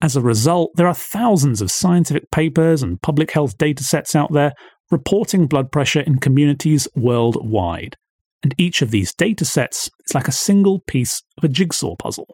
As 0.01 0.15
a 0.15 0.23
result, 0.23 0.71
there 0.77 0.87
are 0.87 0.95
thousands 0.95 1.61
of 1.61 1.73
scientific 1.73 2.31
papers 2.31 2.81
and 2.81 3.03
public 3.03 3.33
health 3.33 3.59
datasets 3.59 4.15
out 4.15 4.33
there 4.33 4.53
reporting 4.93 5.49
blood 5.49 5.73
pressure 5.73 6.01
in 6.01 6.21
communities 6.21 6.87
worldwide. 6.95 7.97
And 8.45 8.55
each 8.57 8.83
of 8.83 8.93
these 8.93 9.13
datasets 9.13 9.91
is 10.07 10.15
like 10.15 10.29
a 10.29 10.33
single 10.33 10.79
piece 10.87 11.23
of 11.37 11.43
a 11.43 11.49
jigsaw 11.49 11.97
puzzle 11.97 12.29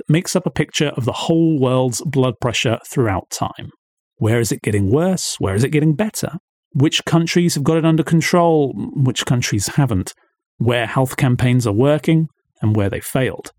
that 0.00 0.12
makes 0.12 0.34
up 0.34 0.46
a 0.46 0.50
picture 0.50 0.88
of 0.96 1.04
the 1.04 1.12
whole 1.12 1.60
world's 1.60 2.02
blood 2.06 2.34
pressure 2.40 2.78
throughout 2.88 3.30
time. 3.30 3.70
Where 4.16 4.40
is 4.40 4.50
it 4.50 4.62
getting 4.62 4.90
worse? 4.90 5.36
Where 5.38 5.54
is 5.54 5.64
it 5.64 5.70
getting 5.70 5.94
better? 5.94 6.32
Which 6.72 7.04
countries 7.04 7.54
have 7.54 7.64
got 7.64 7.78
it 7.78 7.84
under 7.84 8.02
control? 8.02 8.72
Which 8.94 9.26
countries 9.26 9.68
haven't? 9.68 10.14
Where 10.58 10.86
health 10.86 11.16
campaigns 11.16 11.66
are 11.66 11.72
working? 11.72 12.28
and 12.60 12.76
where 12.76 12.90
they 12.90 13.00
failed. 13.00 13.52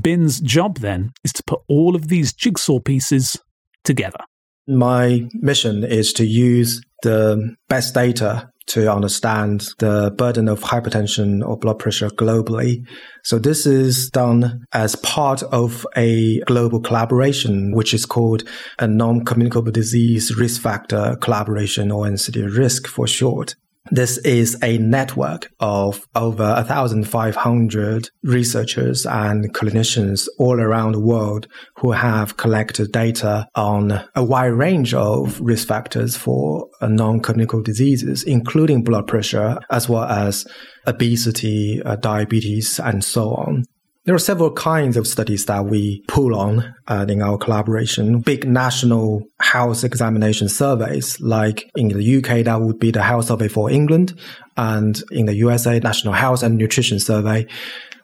Bin's 0.00 0.40
job 0.40 0.78
then 0.78 1.12
is 1.24 1.32
to 1.34 1.42
put 1.46 1.60
all 1.68 1.94
of 1.94 2.08
these 2.08 2.32
jigsaw 2.32 2.80
pieces 2.80 3.36
together. 3.84 4.20
My 4.66 5.28
mission 5.34 5.84
is 5.84 6.12
to 6.14 6.24
use 6.24 6.80
the 7.02 7.56
best 7.68 7.94
data 7.94 8.48
to 8.66 8.92
understand 8.92 9.66
the 9.78 10.12
burden 10.16 10.48
of 10.48 10.60
hypertension 10.60 11.46
or 11.46 11.56
blood 11.56 11.78
pressure 11.78 12.08
globally. 12.10 12.86
So 13.24 13.38
this 13.38 13.66
is 13.66 14.10
done 14.10 14.64
as 14.72 14.96
part 14.96 15.42
of 15.44 15.86
a 15.96 16.40
global 16.40 16.80
collaboration, 16.80 17.72
which 17.74 17.94
is 17.94 18.06
called 18.06 18.44
a 18.78 18.86
non-communicable 18.86 19.72
disease 19.72 20.34
risk 20.36 20.60
factor 20.60 21.16
collaboration 21.20 21.90
or 21.90 22.04
NCD-RisC 22.06 22.86
for 22.86 23.06
short. 23.06 23.54
This 23.90 24.18
is 24.18 24.56
a 24.62 24.78
network 24.78 25.52
of 25.58 26.06
over 26.14 26.44
1,500 26.54 28.10
researchers 28.22 29.04
and 29.04 29.52
clinicians 29.52 30.28
all 30.38 30.60
around 30.60 30.92
the 30.92 31.00
world 31.00 31.48
who 31.76 31.90
have 31.90 32.36
collected 32.36 32.92
data 32.92 33.48
on 33.56 34.02
a 34.14 34.24
wide 34.24 34.52
range 34.52 34.94
of 34.94 35.40
risk 35.40 35.66
factors 35.66 36.16
for 36.16 36.68
non-communicable 36.80 37.64
diseases, 37.64 38.22
including 38.22 38.84
blood 38.84 39.08
pressure, 39.08 39.58
as 39.70 39.88
well 39.88 40.04
as 40.04 40.46
obesity, 40.86 41.82
uh, 41.82 41.96
diabetes, 41.96 42.78
and 42.78 43.04
so 43.04 43.34
on. 43.34 43.64
There 44.04 44.16
are 44.16 44.18
several 44.18 44.50
kinds 44.52 44.96
of 44.96 45.06
studies 45.06 45.46
that 45.46 45.66
we 45.66 46.02
pull 46.08 46.34
on 46.34 46.74
uh, 46.88 47.06
in 47.08 47.22
our 47.22 47.38
collaboration. 47.38 48.18
Big 48.18 48.44
national 48.44 49.22
health 49.40 49.84
examination 49.84 50.48
surveys, 50.48 51.20
like 51.20 51.70
in 51.76 51.86
the 51.86 52.16
UK, 52.16 52.44
that 52.46 52.60
would 52.60 52.80
be 52.80 52.90
the 52.90 53.04
Health 53.04 53.26
Survey 53.26 53.46
for 53.46 53.70
England, 53.70 54.18
and 54.56 55.00
in 55.12 55.26
the 55.26 55.36
USA, 55.36 55.78
National 55.78 56.14
Health 56.14 56.42
and 56.42 56.58
Nutrition 56.58 56.98
Survey, 56.98 57.46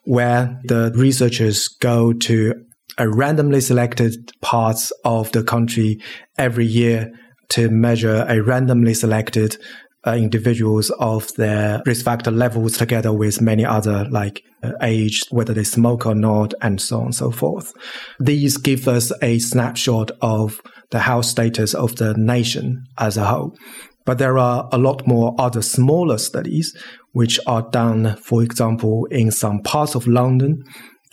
where 0.05 0.61
the 0.67 0.93
researchers 0.95 1.67
go 1.67 2.13
to 2.13 2.55
a 2.97 3.09
randomly 3.09 3.61
selected 3.61 4.31
parts 4.41 4.93
of 5.05 5.33
the 5.33 5.43
country 5.43 6.01
every 6.37 6.67
year 6.67 7.11
to 7.49 7.71
measure 7.71 8.25
a 8.29 8.41
randomly 8.41 8.95
selected 8.95 9.57
uh, 10.07 10.13
individuals 10.13 10.91
of 10.99 11.33
their 11.35 11.83
risk 11.85 12.05
factor 12.05 12.31
levels 12.31 12.77
together 12.77 13.13
with 13.13 13.41
many 13.41 13.65
other 13.65 14.07
like 14.11 14.43
uh, 14.63 14.73
age, 14.83 15.23
whether 15.31 15.53
they 15.53 15.65
smoke 15.65 16.07
or 16.07 16.15
not, 16.15 16.55
and 16.63 16.81
so 16.81 16.99
on 16.99 17.05
and 17.07 17.15
so 17.15 17.31
forth. 17.31 17.73
These 18.21 18.57
give 18.57 18.89
us 18.89 19.13
a 19.23 19.39
snapshot 19.39 20.11
of 20.23 20.61
the 20.91 21.01
health 21.01 21.27
status 21.27 21.75
of 21.75 21.97
the 21.97 22.15
nation 22.15 22.85
as 22.99 23.17
a 23.17 23.25
whole. 23.25 23.57
But 24.05 24.19
there 24.19 24.39
are 24.39 24.69
a 24.73 24.79
lot 24.79 25.07
more 25.07 25.35
other 25.39 25.61
smaller 25.61 26.17
studies 26.17 26.75
which 27.13 27.39
are 27.47 27.69
done, 27.71 28.17
for 28.17 28.43
example, 28.43 29.07
in 29.11 29.31
some 29.31 29.61
parts 29.63 29.95
of 29.95 30.07
London, 30.07 30.63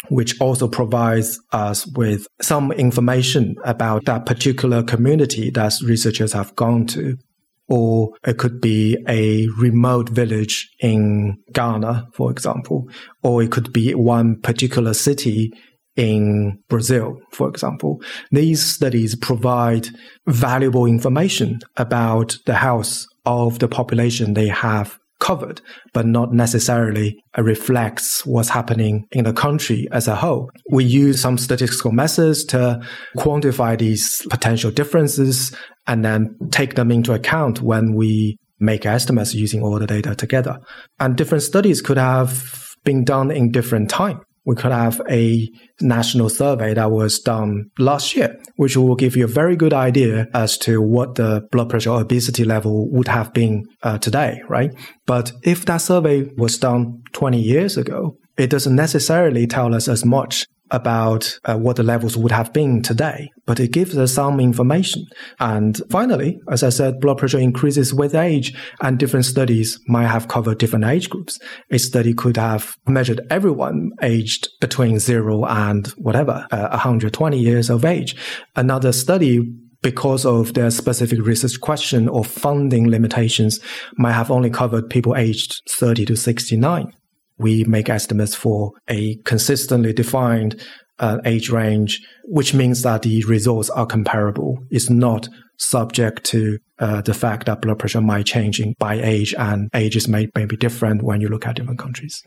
which 0.10 0.40
also 0.40 0.68
provides 0.68 1.40
us 1.52 1.86
with 1.96 2.26
some 2.42 2.72
information 2.72 3.56
about 3.66 4.06
that 4.06 4.26
particular 4.26 4.84
community 4.84 5.50
that 5.52 5.74
researchers 5.84 6.32
have 6.32 6.56
gone 6.56 6.86
to 6.86 7.18
or 7.68 8.12
it 8.26 8.38
could 8.38 8.62
be 8.62 8.98
a 9.08 9.48
remote 9.58 10.10
village 10.10 10.70
in 10.80 11.38
Ghana, 11.52 12.08
for 12.14 12.32
example, 12.32 12.90
or 13.24 13.42
it 13.42 13.52
could 13.52 13.74
be 13.74 13.94
one 13.96 14.40
particular 14.42 14.94
city 14.94 15.52
in 15.96 16.60
Brazil, 16.68 17.20
for 17.32 17.48
example. 17.48 18.02
These 18.32 18.62
studies 18.62 19.16
provide 19.16 19.88
valuable 20.28 20.86
information 20.86 21.60
about 21.78 22.38
the 22.46 22.56
health 22.56 23.06
of 23.26 23.60
the 23.60 23.68
population 23.68 24.34
they 24.34 24.50
have 24.50 25.00
covered, 25.20 25.62
but 25.94 26.06
not 26.06 26.34
necessarily 26.34 27.18
reflects 27.38 28.26
what's 28.26 28.50
happening 28.50 29.08
in 29.12 29.24
the 29.24 29.34
country 29.34 29.88
as 29.92 30.08
a 30.08 30.16
whole. 30.16 30.50
We 30.72 30.84
use 30.84 31.22
some 31.22 31.38
statistical 31.38 31.92
methods 31.92 32.44
to 32.46 32.82
quantify 33.18 33.78
these 33.78 34.26
potential 34.30 34.72
differences 34.72 35.56
and 35.88 36.04
then 36.04 36.36
take 36.52 36.76
them 36.76 36.92
into 36.92 37.14
account 37.14 37.62
when 37.62 37.96
we 37.96 38.38
make 38.60 38.86
estimates 38.86 39.34
using 39.34 39.62
all 39.62 39.80
the 39.80 39.88
data 39.88 40.16
together. 40.16 40.60
And 41.00 41.16
different 41.16 41.44
studies 41.44 41.82
could 41.82 41.98
have 41.98 42.76
been 42.84 43.04
done 43.04 43.32
in 43.32 43.52
different 43.52 43.90
time. 43.90 44.22
We 44.46 44.56
could 44.56 44.72
have 44.72 45.02
a 45.10 45.50
national 45.82 46.30
survey 46.30 46.74
that 46.74 46.92
was 46.92 47.20
done 47.20 47.72
last 47.80 48.16
year, 48.16 48.40
which 48.58 48.78
will 48.78 48.96
give 48.96 49.16
you 49.16 49.26
a 49.26 49.28
very 49.28 49.56
good 49.56 49.74
idea 49.74 50.28
as 50.34 50.58
to 50.60 50.82
what 50.82 51.16
the 51.16 51.48
blood 51.52 51.70
pressure 51.70 51.92
or 51.92 52.02
obesity 52.02 52.44
level 52.44 52.90
would 52.92 53.08
have 53.08 53.34
been 53.34 53.66
uh, 53.84 53.98
today, 53.98 54.42
right? 54.48 54.74
But 55.06 55.32
if 55.44 55.66
that 55.66 55.78
survey 55.78 56.30
was 56.38 56.58
done 56.58 57.02
20 57.14 57.40
years 57.40 57.78
ago, 57.78 58.18
it 58.38 58.50
doesn't 58.50 58.76
necessarily 58.76 59.48
tell 59.48 59.74
us 59.74 59.88
as 59.88 60.06
much 60.06 60.46
about 60.72 61.40
uh, 61.46 61.58
what 61.58 61.76
the 61.76 61.84
levels 61.84 62.18
would 62.18 62.32
have 62.32 62.52
been 62.52 62.82
today, 62.82 63.30
but 63.46 63.60
it 63.60 63.72
gives 63.72 63.98
us 63.98 64.14
some 64.14 64.40
information. 64.40 65.06
And 65.40 65.80
finally, 65.90 66.40
as 66.50 66.64
I 66.64 66.70
said, 66.70 67.00
blood 67.00 67.18
pressure 67.18 67.40
increases 67.40 67.94
with 67.94 68.16
age, 68.16 68.54
and 68.82 68.98
different 68.98 69.26
studies 69.26 69.80
might 69.88 70.08
have 70.08 70.28
covered 70.28 70.58
different 70.58 70.86
age 70.86 71.10
groups. 71.10 71.40
A 71.72 71.78
study 71.78 72.14
could 72.14 72.38
have 72.38 72.76
measured 72.88 73.22
everyone 73.30 73.92
aged 74.02 74.50
between 74.60 75.00
zero 75.00 75.46
and 75.46 75.88
whatever, 75.98 76.48
uh, 76.52 76.70
120 76.70 77.38
years 77.38 77.70
of 77.70 77.86
age. 77.86 78.16
Another 78.56 78.92
study 78.92 79.42
because 79.82 80.26
of 80.26 80.56
their 80.56 80.72
specific 80.72 81.20
research 81.24 81.62
question 81.62 82.10
or 82.10 82.26
funding 82.26 82.90
limitations, 82.90 83.60
might 83.98 84.14
have 84.14 84.32
only 84.32 84.50
covered 84.50 84.90
people 84.90 85.16
aged 85.16 85.62
30 85.70 86.06
to 86.06 86.16
69 86.16 86.92
we 87.38 87.64
make 87.66 87.90
estimates 87.90 88.36
for 88.36 88.72
a 88.90 89.16
consistently 89.26 89.94
defined 89.94 90.62
uh, 91.00 91.20
age 91.26 91.50
range, 91.50 92.02
which 92.24 92.54
means 92.54 92.82
that 92.84 93.02
the 93.02 93.24
results 93.26 93.70
are 93.70 93.86
comparable. 93.86 94.60
It's 94.70 94.90
not 94.90 95.28
subject 95.58 96.24
to 96.26 96.58
uh, 96.80 97.02
the 97.02 97.14
fact 97.14 97.46
that 97.46 97.62
blood 97.62 97.80
pressure 97.80 98.02
might 98.02 98.26
change 98.26 98.62
by 98.80 98.96
age 98.96 99.34
and 99.38 99.70
ages 99.74 100.08
may, 100.08 100.28
may 100.36 100.46
be 100.46 100.58
different 100.58 101.04
when 101.04 101.22
you 101.22 101.28
look 101.28 101.46
at 101.46 101.56
different 101.56 101.80
countries. 101.80 102.22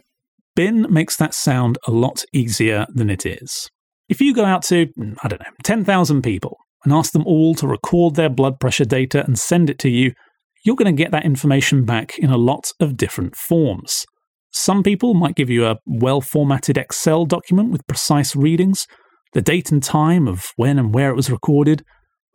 Bin 0.55 0.87
makes 0.93 1.17
that 1.17 1.35
sound 1.35 1.79
a 1.87 1.91
lot 1.91 2.25
easier 2.33 2.87
than 2.93 3.11
it 3.11 3.25
is. 3.25 3.71
If 4.09 4.21
you 4.21 4.35
go 4.35 4.45
out 4.45 4.63
to, 4.65 4.89
I 5.23 5.29
don't 5.29 5.41
know, 5.41 5.53
10,000 5.63 6.23
people 6.23 6.57
and 6.85 6.93
ask 6.93 7.13
them 7.13 7.27
all 7.27 7.55
to 7.57 7.67
record 7.67 8.15
their 8.15 8.31
blood 8.31 8.59
pressure 8.59 8.85
data 8.85 9.25
and 9.25 9.39
send 9.39 9.71
it 9.71 9.79
to 9.81 9.91
you, 9.91 10.13
you're 10.65 10.77
going 10.77 10.95
to 10.95 11.03
get 11.03 11.13
that 11.13 11.25
information 11.25 11.85
back 11.85 12.19
in 12.19 12.31
a 12.31 12.37
lot 12.37 12.73
of 12.81 12.97
different 12.97 13.37
forms. 13.37 14.05
Some 14.51 14.83
people 14.83 15.15
might 15.15 15.37
give 15.37 15.51
you 15.51 15.67
a 15.67 15.79
well 15.87 16.21
formatted 16.21 16.79
Excel 16.79 17.27
document 17.27 17.71
with 17.71 17.87
precise 17.87 18.35
readings, 18.35 18.87
the 19.33 19.43
date 19.43 19.71
and 19.71 19.83
time 19.83 20.27
of 20.27 20.53
when 20.57 20.79
and 20.79 20.95
where 20.95 21.11
it 21.11 21.17
was 21.17 21.31
recorded. 21.31 21.85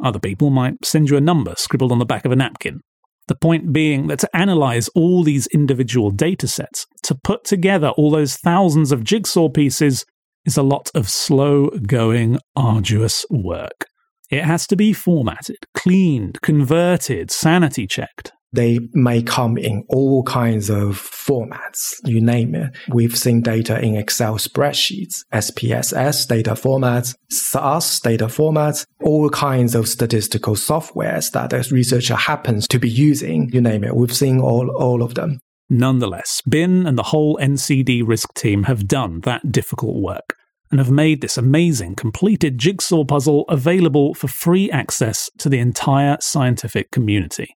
Other 0.04 0.20
people 0.20 0.50
might 0.50 0.86
send 0.86 1.10
you 1.10 1.18
a 1.18 1.22
number 1.22 1.54
scribbled 1.58 1.92
on 1.92 2.00
the 2.00 2.06
back 2.06 2.26
of 2.26 2.32
a 2.32 2.36
napkin. 2.36 2.82
The 3.28 3.36
point 3.36 3.72
being 3.72 4.08
that 4.08 4.20
to 4.20 4.36
analyze 4.36 4.90
all 4.90 5.24
these 5.24 5.48
individual 5.48 6.12
data 6.12 6.48
sets, 6.48 6.86
to 7.04 7.16
put 7.16 7.46
together 7.46 7.90
all 7.90 8.12
those 8.12 8.36
thousands 8.36 8.92
of 8.92 9.04
jigsaw 9.04 9.50
pieces, 9.50 10.06
is 10.46 10.58
a 10.58 10.64
lot 10.64 10.92
of 10.94 11.10
slow 11.10 11.70
going, 11.70 12.38
arduous 12.56 13.26
work. 13.30 13.86
It 14.30 14.44
has 14.44 14.68
to 14.68 14.76
be 14.76 14.92
formatted, 14.92 15.58
cleaned, 15.74 16.42
converted, 16.42 17.32
sanity 17.32 17.88
checked, 17.88 18.34
they 18.54 18.80
may 18.94 19.22
come 19.22 19.58
in 19.58 19.84
all 19.90 20.24
kinds 20.24 20.70
of 20.70 20.98
formats, 20.98 21.96
you 22.06 22.22
name 22.22 22.56
it. 22.56 22.76
We've 22.90 23.18
seen 23.18 23.42
data 23.42 23.80
in 23.82 23.96
Excel 23.96 24.38
spreadsheets, 24.38 25.24
SPSS 25.34 26.28
data 26.28 26.52
formats, 26.52 27.16
SAS 27.30 28.00
data 28.00 28.28
formats, 28.28 28.86
all 29.02 29.30
kinds 29.30 29.76
of 29.76 29.88
statistical 29.88 30.56
softwares 30.56 31.32
that 31.32 31.52
a 31.52 31.68
researcher 31.74 32.16
happens 32.16 32.68
to 32.70 32.80
be 32.80 32.90
using, 32.90 33.50
you 33.52 33.60
name 33.60 33.84
it. 33.84 33.96
We've 33.96 34.16
seen 34.16 34.40
all, 34.40 34.70
all 34.70 35.02
of 35.02 35.16
them. 35.16 35.40
Nonetheless, 35.70 36.42
Bin 36.48 36.86
and 36.86 36.98
the 36.98 37.04
whole 37.04 37.38
NCD-RisC 37.38 38.34
team 38.36 38.64
have 38.64 38.88
done 38.88 39.22
that 39.22 39.52
difficult 39.52 40.02
work 40.02 40.36
and 40.70 40.80
have 40.80 40.92
made 40.92 41.22
this 41.22 41.38
amazing 41.38 41.96
completed 41.96 42.58
jigsaw 42.58 43.04
puzzle 43.04 43.46
available 43.48 44.14
for 44.14 44.28
free 44.28 44.70
access 44.72 45.30
to 45.38 45.50
the 45.50 45.60
entire 45.60 46.18
scientific 46.20 46.92
community. 46.92 47.56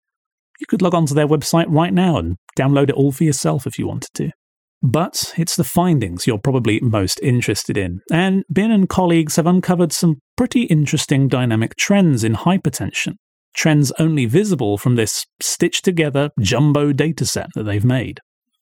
You 0.59 0.67
could 0.67 0.81
log 0.81 0.95
on 0.95 1.05
to 1.07 1.13
their 1.13 1.27
website 1.27 1.67
right 1.69 1.93
now 1.93 2.17
and 2.17 2.37
download 2.57 2.89
it 2.89 2.95
all 2.95 3.11
for 3.11 3.23
yourself 3.23 3.67
if 3.67 3.77
you 3.77 3.87
wanted 3.87 4.13
to. 4.15 4.31
But 4.81 5.33
it's 5.37 5.55
the 5.55 5.63
findings 5.63 6.27
you're 6.27 6.37
probably 6.37 6.79
most 6.81 7.19
interested 7.21 7.77
in, 7.77 8.01
and 8.11 8.43
Bin 8.51 8.71
and 8.71 8.87
colleagues 8.87 9.35
have 9.35 9.47
uncovered 9.47 9.91
some 9.91 10.17
pretty 10.35 10.63
interesting 10.63 11.27
dynamic 11.27 11.75
trends 11.75 12.23
in 12.23 12.35
hypertension, 12.35 13.15
trends 13.55 13.91
only 13.97 14.25
visible 14.25 14.77
from 14.77 14.95
this 14.95 15.25
stitched 15.41 15.83
together 15.83 16.29
jumbo 16.39 16.93
dataset 16.93 17.47
that 17.55 17.63
they've 17.63 17.85
made. 17.85 18.19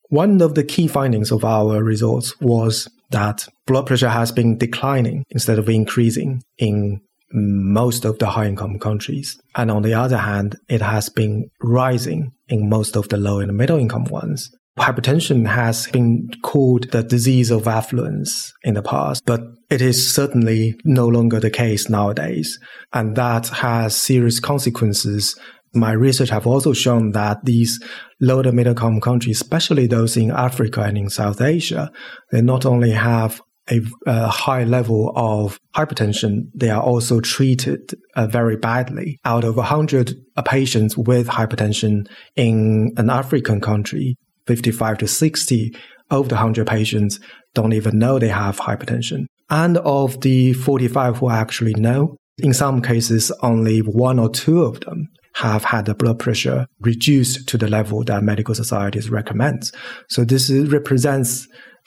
One 0.08 0.40
of 0.40 0.54
the 0.54 0.64
key 0.64 0.88
findings 0.88 1.30
of 1.30 1.44
our 1.44 1.82
results 1.82 2.40
was 2.40 2.88
that 3.10 3.46
blood 3.66 3.86
pressure 3.86 4.08
has 4.08 4.32
been 4.32 4.56
declining 4.56 5.24
instead 5.30 5.58
of 5.58 5.68
increasing 5.68 6.42
in 6.58 7.00
most 7.32 8.04
of 8.04 8.18
the 8.18 8.26
high 8.26 8.46
income 8.46 8.78
countries. 8.78 9.38
And 9.54 9.70
on 9.70 9.82
the 9.82 9.94
other 9.94 10.18
hand, 10.18 10.56
it 10.68 10.82
has 10.82 11.08
been 11.08 11.50
rising 11.62 12.32
in 12.48 12.68
most 12.68 12.96
of 12.96 13.08
the 13.08 13.16
low 13.16 13.40
and 13.40 13.56
middle 13.56 13.78
income 13.78 14.04
ones. 14.04 14.50
Hypertension 14.78 15.46
has 15.48 15.86
been 15.86 16.28
called 16.42 16.90
the 16.90 17.02
disease 17.02 17.50
of 17.50 17.66
affluence 17.66 18.52
in 18.62 18.74
the 18.74 18.82
past, 18.82 19.24
but 19.24 19.40
it 19.70 19.80
is 19.80 20.14
certainly 20.14 20.74
no 20.84 21.08
longer 21.08 21.40
the 21.40 21.50
case 21.50 21.88
nowadays. 21.88 22.58
And 22.92 23.16
that 23.16 23.48
has 23.48 23.96
serious 23.96 24.38
consequences 24.38 25.34
my 25.76 25.92
research 25.92 26.30
have 26.30 26.46
also 26.46 26.72
shown 26.72 27.12
that 27.12 27.44
these 27.44 27.78
low 28.20 28.42
to 28.42 28.50
middle 28.50 28.72
income 28.72 29.00
countries, 29.00 29.40
especially 29.40 29.86
those 29.86 30.16
in 30.16 30.30
Africa 30.30 30.82
and 30.82 30.96
in 30.96 31.10
South 31.10 31.40
Asia, 31.40 31.92
they 32.32 32.40
not 32.40 32.64
only 32.64 32.92
have 32.92 33.40
a, 33.70 33.80
a 34.06 34.28
high 34.28 34.64
level 34.64 35.12
of 35.16 35.58
hypertension, 35.74 36.48
they 36.54 36.70
are 36.70 36.82
also 36.82 37.20
treated 37.20 37.94
uh, 38.14 38.26
very 38.26 38.56
badly. 38.56 39.18
Out 39.24 39.44
of 39.44 39.56
100 39.56 40.14
patients 40.44 40.96
with 40.96 41.28
hypertension 41.28 42.08
in 42.36 42.92
an 42.96 43.10
African 43.10 43.60
country, 43.60 44.16
55 44.46 44.98
to 44.98 45.08
60 45.08 45.76
of 46.10 46.28
the 46.28 46.36
100 46.36 46.66
patients 46.66 47.18
don't 47.54 47.72
even 47.72 47.98
know 47.98 48.18
they 48.18 48.28
have 48.28 48.58
hypertension. 48.58 49.26
And 49.50 49.78
of 49.78 50.20
the 50.20 50.52
45 50.52 51.18
who 51.18 51.30
actually 51.30 51.74
know, 51.74 52.16
in 52.38 52.52
some 52.52 52.82
cases, 52.82 53.32
only 53.42 53.80
one 53.80 54.18
or 54.18 54.28
two 54.28 54.62
of 54.62 54.80
them 54.80 55.08
have 55.36 55.64
had 55.64 55.84
the 55.84 55.94
blood 55.94 56.18
pressure 56.18 56.66
reduced 56.80 57.46
to 57.48 57.58
the 57.58 57.68
level 57.68 58.02
that 58.04 58.22
medical 58.22 58.54
societies 58.54 59.10
recommends. 59.10 59.72
So 60.08 60.24
this 60.24 60.50
represents 60.50 61.46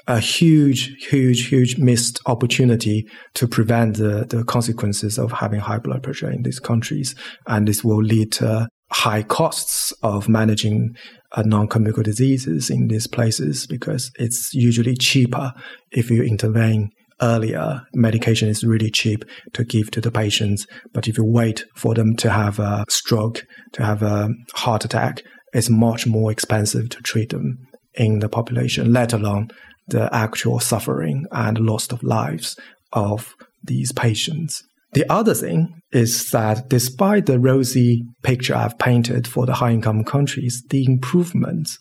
a 0.09 0.19
huge, 0.19 0.95
huge, 1.07 1.47
huge 1.47 1.77
missed 1.77 2.19
opportunity 2.25 3.05
to 3.35 3.47
prevent 3.47 3.97
the, 3.97 4.25
the 4.27 4.43
consequences 4.43 5.19
of 5.19 5.31
having 5.31 5.59
high 5.59 5.77
blood 5.77 6.01
pressure 6.01 6.31
in 6.31 6.41
these 6.41 6.59
countries. 6.59 7.13
And 7.47 7.67
this 7.67 7.83
will 7.83 8.01
lead 8.01 8.31
to 8.33 8.67
high 8.91 9.21
costs 9.21 9.93
of 10.01 10.27
managing 10.27 10.95
uh, 11.33 11.43
non-communicable 11.43 12.03
diseases 12.03 12.71
in 12.71 12.87
these 12.87 13.05
places 13.05 13.67
because 13.67 14.09
it's 14.17 14.51
usually 14.51 14.95
cheaper 14.95 15.53
if 15.91 16.09
you 16.09 16.23
intervene 16.23 16.89
earlier, 17.21 17.81
medication 17.93 18.49
is 18.49 18.63
really 18.63 18.89
cheap 18.89 19.23
to 19.53 19.63
give 19.63 19.91
to 19.91 20.01
the 20.01 20.09
patients. 20.09 20.65
But 20.91 21.07
if 21.07 21.19
you 21.19 21.25
wait 21.25 21.65
for 21.75 21.93
them 21.93 22.15
to 22.15 22.31
have 22.31 22.57
a 22.57 22.83
stroke, 22.89 23.43
to 23.73 23.83
have 23.83 24.01
a 24.01 24.29
heart 24.55 24.85
attack, 24.85 25.21
it's 25.53 25.69
much 25.69 26.07
more 26.07 26.31
expensive 26.31 26.89
to 26.89 27.01
treat 27.01 27.29
them 27.29 27.59
in 27.93 28.19
the 28.19 28.29
population, 28.29 28.91
let 28.91 29.13
alone 29.13 29.49
the 29.89 30.13
actual 30.13 30.59
suffering 30.59 31.25
and 31.31 31.59
loss 31.59 31.91
of 31.91 32.03
lives 32.03 32.57
of 32.93 33.35
these 33.63 33.91
patients. 33.91 34.63
The 34.93 35.11
other 35.11 35.33
thing 35.33 35.81
is 35.91 36.31
that 36.31 36.69
despite 36.69 37.27
the 37.27 37.39
rosy 37.39 38.03
picture 38.23 38.55
I've 38.55 38.79
painted 38.79 39.27
for 39.27 39.45
the 39.45 39.53
high 39.53 39.71
income 39.71 40.03
countries, 40.03 40.63
the 40.69 40.85
improvements 40.85 41.77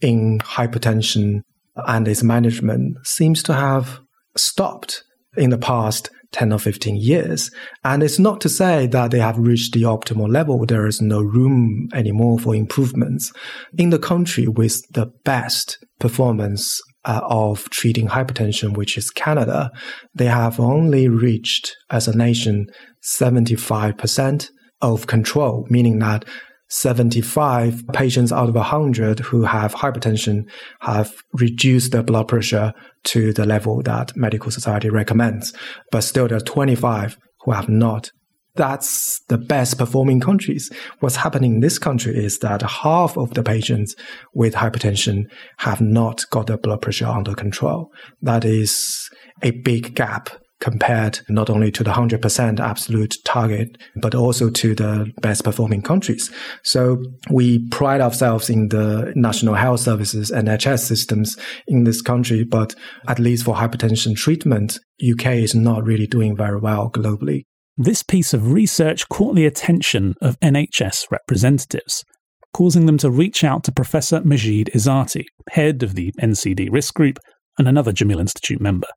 in 0.00 0.38
hypertension 0.40 1.42
and 1.76 2.06
its 2.06 2.22
management 2.22 3.06
seems 3.06 3.42
to 3.44 3.54
have 3.54 4.00
stopped 4.36 5.04
in 5.36 5.50
the 5.50 5.58
past 5.58 6.10
10 6.32 6.52
or 6.52 6.58
15 6.58 6.96
years. 6.96 7.50
And 7.84 8.02
it's 8.02 8.18
not 8.18 8.40
to 8.42 8.48
say 8.48 8.86
that 8.88 9.10
they 9.10 9.18
have 9.18 9.38
reached 9.38 9.74
the 9.74 9.82
optimal 9.82 10.30
level. 10.30 10.64
There 10.66 10.86
is 10.86 11.00
no 11.00 11.20
room 11.20 11.88
anymore 11.94 12.38
for 12.38 12.54
improvements. 12.54 13.32
In 13.78 13.90
the 13.90 13.98
country 13.98 14.46
with 14.46 14.82
the 14.92 15.06
best 15.24 15.78
performance 15.98 16.80
uh, 17.04 17.20
of 17.24 17.68
treating 17.70 18.08
hypertension, 18.08 18.76
which 18.76 18.96
is 18.96 19.10
Canada, 19.10 19.70
they 20.14 20.26
have 20.26 20.60
only 20.60 21.08
reached 21.08 21.76
as 21.90 22.08
a 22.08 22.16
nation 22.16 22.66
75% 23.02 24.48
of 24.80 25.06
control, 25.06 25.66
meaning 25.70 25.98
that 26.00 26.24
75 26.68 27.82
patients 27.92 28.32
out 28.32 28.48
of 28.48 28.54
100 28.54 29.20
who 29.20 29.44
have 29.44 29.74
hypertension 29.74 30.44
have 30.80 31.12
reduced 31.34 31.92
their 31.92 32.02
blood 32.02 32.28
pressure 32.28 32.72
to 33.04 33.32
the 33.34 33.44
level 33.44 33.82
that 33.82 34.16
medical 34.16 34.50
society 34.50 34.88
recommends. 34.88 35.52
But 35.90 36.00
still, 36.00 36.28
there 36.28 36.38
are 36.38 36.40
25 36.40 37.18
who 37.42 37.52
have 37.52 37.68
not. 37.68 38.10
That's 38.54 39.20
the 39.28 39.38
best 39.38 39.78
performing 39.78 40.20
countries. 40.20 40.70
What's 41.00 41.16
happening 41.16 41.54
in 41.54 41.60
this 41.60 41.78
country 41.78 42.14
is 42.16 42.38
that 42.40 42.60
half 42.62 43.16
of 43.16 43.32
the 43.32 43.42
patients 43.42 43.94
with 44.34 44.54
hypertension 44.54 45.24
have 45.58 45.80
not 45.80 46.24
got 46.30 46.48
their 46.48 46.58
blood 46.58 46.82
pressure 46.82 47.06
under 47.06 47.34
control. 47.34 47.90
That 48.20 48.44
is 48.44 49.08
a 49.42 49.52
big 49.52 49.94
gap 49.94 50.30
compared 50.60 51.18
not 51.28 51.50
only 51.50 51.72
to 51.72 51.82
the 51.82 51.90
100% 51.90 52.60
absolute 52.60 53.16
target, 53.24 53.76
but 53.96 54.14
also 54.14 54.48
to 54.48 54.76
the 54.76 55.10
best 55.20 55.42
performing 55.42 55.82
countries. 55.82 56.30
So 56.62 57.02
we 57.30 57.68
pride 57.70 58.00
ourselves 58.00 58.48
in 58.48 58.68
the 58.68 59.12
national 59.16 59.54
health 59.54 59.80
services 59.80 60.30
NHS 60.30 60.80
systems 60.80 61.36
in 61.66 61.82
this 61.82 62.00
country, 62.00 62.44
but 62.44 62.76
at 63.08 63.18
least 63.18 63.44
for 63.44 63.56
hypertension 63.56 64.14
treatment, 64.14 64.78
UK 65.02 65.26
is 65.38 65.52
not 65.52 65.84
really 65.84 66.06
doing 66.06 66.36
very 66.36 66.60
well 66.60 66.90
globally. 66.90 67.42
This 67.78 68.02
piece 68.02 68.34
of 68.34 68.52
research 68.52 69.08
caught 69.08 69.34
the 69.34 69.46
attention 69.46 70.14
of 70.20 70.38
NHS 70.40 71.10
representatives, 71.10 72.04
causing 72.52 72.84
them 72.84 72.98
to 72.98 73.10
reach 73.10 73.44
out 73.44 73.64
to 73.64 73.72
Professor 73.72 74.20
Majid 74.22 74.70
Ezzati, 74.74 75.24
head 75.48 75.82
of 75.82 75.94
the 75.94 76.12
NCD-RisC 76.20 76.92
group 76.92 77.18
and 77.56 77.66
another 77.66 77.90
Jameel 77.90 78.20
Institute 78.20 78.60
member. 78.60 78.88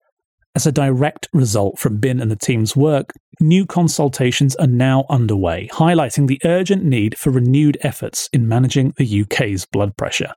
As 0.56 0.68
a 0.68 0.74
direct 0.74 1.30
result 1.32 1.80
from 1.80 2.00
Bin 2.00 2.20
and 2.20 2.30
the 2.30 2.36
team's 2.36 2.76
work, 2.76 3.12
new 3.40 3.66
consultations 3.66 4.58
are 4.58 4.68
now 4.68 5.06
underway, 5.10 5.70
highlighting 5.72 6.28
the 6.28 6.42
urgent 6.44 6.84
need 6.84 7.18
for 7.18 7.30
renewed 7.30 7.78
efforts 7.80 8.28
in 8.34 8.46
managing 8.46 8.94
the 8.98 9.22
UK's 9.22 9.66
blood 9.66 9.96
pressure 9.96 10.34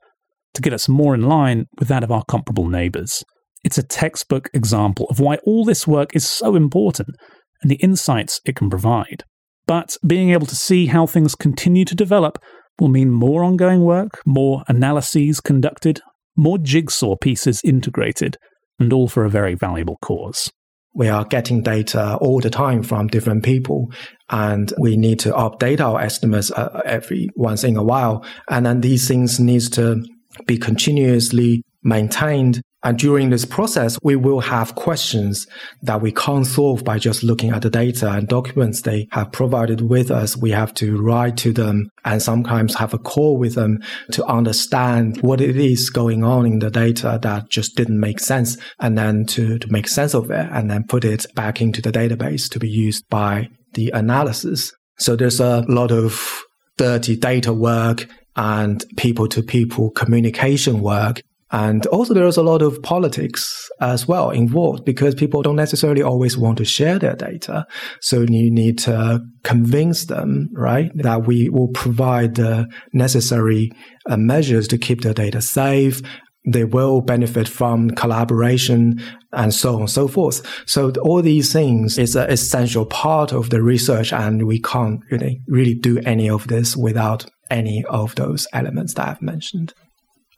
to 0.55 0.63
get 0.63 0.73
us 0.73 0.89
more 0.89 1.13
in 1.13 1.23
line 1.23 1.67
with 1.81 1.89
that 1.89 2.05
of 2.05 2.13
our 2.13 2.25
comparable 2.29 2.69
neighbours. 2.69 3.25
It's 3.65 3.79
a 3.79 3.83
textbook 3.83 4.49
example 4.55 5.07
of 5.11 5.19
why 5.19 5.39
all 5.45 5.65
this 5.65 5.89
work 5.89 6.15
is 6.15 6.29
so 6.29 6.55
important 6.55 7.17
and 7.63 7.71
the 7.71 7.77
insights 7.77 8.41
it 8.45 8.57
can 8.57 8.71
provide. 8.71 9.25
But 9.67 9.97
being 10.07 10.31
able 10.31 10.47
to 10.47 10.57
see 10.57 10.87
how 10.87 11.07
things 11.07 11.35
continue 11.35 11.85
to 11.85 11.95
develop 11.95 12.39
will 12.79 12.89
mean 12.89 13.11
more 13.11 13.45
ongoing 13.45 13.83
work, 13.83 14.23
more 14.25 14.65
analyses 14.69 15.41
conducted, 15.41 16.01
more 16.37 16.59
jigsaw 16.59 17.17
pieces 17.17 17.61
integrated, 17.65 18.37
and 18.79 18.93
all 18.93 19.09
for 19.09 19.25
a 19.25 19.31
very 19.31 19.55
valuable 19.55 19.99
cause. 20.01 20.51
We 20.95 21.09
are 21.09 21.25
getting 21.25 21.63
data 21.63 22.17
all 22.21 22.41
the 22.41 22.51
time 22.51 22.83
from 22.83 23.09
different 23.09 23.45
people, 23.45 23.93
and 24.31 24.73
we 24.81 24.97
need 24.97 25.19
to 25.21 25.33
update 25.33 25.81
our 25.81 26.01
estimates 26.01 26.51
uh, 26.51 26.81
every 26.85 27.29
once 27.37 27.63
in 27.63 27.77
a 27.77 27.85
while. 27.85 28.25
And 28.49 28.65
then 28.65 28.81
these 28.81 29.07
things 29.07 29.39
needs 29.39 29.69
to 29.71 30.03
be 30.47 30.57
continuously 30.57 31.63
maintained 31.83 32.63
and 32.85 32.97
during 32.97 33.31
this 33.31 33.45
process, 33.45 33.99
we 34.05 34.15
will 34.15 34.41
have 34.41 34.77
questions 34.77 35.49
that 35.83 36.01
we 36.01 36.13
can't 36.13 36.47
solve 36.47 36.85
by 36.85 36.99
just 36.99 37.25
looking 37.25 37.51
at 37.51 37.63
the 37.63 37.71
data 37.71 38.13
and 38.13 38.29
documents 38.29 38.83
they 38.83 39.09
have 39.11 39.33
provided 39.33 39.81
with 39.81 40.13
us. 40.13 40.37
We 40.37 40.53
have 40.53 40.73
to 40.75 40.97
write 40.97 41.37
to 41.39 41.53
them 41.53 41.91
and 42.05 42.23
sometimes 42.23 42.77
have 42.77 42.95
a 42.95 42.99
call 42.99 43.37
with 43.37 43.57
them 43.57 43.79
to 44.13 44.25
understand 44.27 45.21
what 45.23 45.41
it 45.41 45.57
is 45.57 45.91
going 45.91 46.23
on 46.23 46.47
in 46.47 46.61
the 46.61 46.71
data 46.71 47.19
that 47.23 47.51
just 47.51 47.75
didn't 47.75 47.99
make 47.99 48.21
sense 48.21 48.57
and 48.79 48.97
then 48.97 49.27
to, 49.27 49.59
to 49.59 49.73
make 49.73 49.89
sense 49.89 50.15
of 50.15 50.31
it 50.31 50.49
and 50.53 50.71
then 50.71 50.85
put 50.87 51.05
it 51.05 51.27
back 51.35 51.61
into 51.61 51.83
the 51.83 51.91
database 51.91 52.49
to 52.51 52.61
be 52.61 52.69
used 52.69 53.09
by 53.09 53.49
the 53.75 53.91
analysis. 53.91 54.73
So 54.99 55.17
there's 55.17 55.41
a 55.41 55.65
lot 55.69 55.91
of 55.91 56.43
dirty 56.77 57.17
data 57.17 57.53
work 57.53 58.09
and 58.37 58.85
people 58.97 59.27
to 59.27 59.43
people 59.43 59.91
communication 59.91 60.81
work 60.81 61.23
and 61.51 61.87
also 61.87 62.15
there's 62.15 62.37
a 62.37 62.43
lot 62.43 62.63
of 62.63 62.83
politics 62.83 63.71
as 63.81 64.07
well 64.07 64.31
involved 64.31 64.85
because 64.85 65.15
people 65.15 65.43
don't 65.43 65.57
necessarily 65.57 66.03
always 66.03 66.37
want 66.37 66.59
to 66.59 66.65
share 66.65 66.99
their 66.99 67.15
data. 67.15 67.67
So 68.01 68.21
you 68.23 68.51
need 68.51 68.79
to 68.81 69.21
convince 69.45 70.07
them, 70.07 70.51
right, 70.53 70.91
that 70.97 71.27
we 71.27 71.49
will 71.49 71.69
provide 71.69 72.35
the 72.35 72.69
necessary 72.93 73.71
uh, 74.09 74.17
measures 74.17 74.69
to 74.69 74.79
keep 74.79 75.01
their 75.01 75.15
data 75.15 75.41
safe, 75.41 76.03
they 76.49 76.65
will 76.65 77.01
benefit 77.01 77.49
from 77.49 77.91
collaboration 77.91 79.03
and 79.33 79.53
so 79.53 79.75
on 79.75 79.81
and 79.83 79.91
so 79.91 80.09
forth. 80.09 80.47
So 80.67 80.91
all 81.03 81.21
these 81.21 81.53
things 81.53 81.99
is 81.99 82.17
an 82.17 82.31
essential 82.31 82.87
part 82.87 83.33
of 83.33 83.51
the 83.51 83.63
research 83.63 84.13
and 84.13 84.47
we 84.47 84.61
can't 84.61 85.01
really, 85.11 85.43
really 85.47 85.75
do 85.75 85.99
any 86.07 86.29
of 86.31 86.49
this 86.49 86.77
without 86.77 87.27
any 87.51 87.85
of 87.89 88.15
those 88.15 88.47
elements 88.53 88.95
that 88.95 89.09
I've 89.09 89.23
mentioned. 89.23 89.75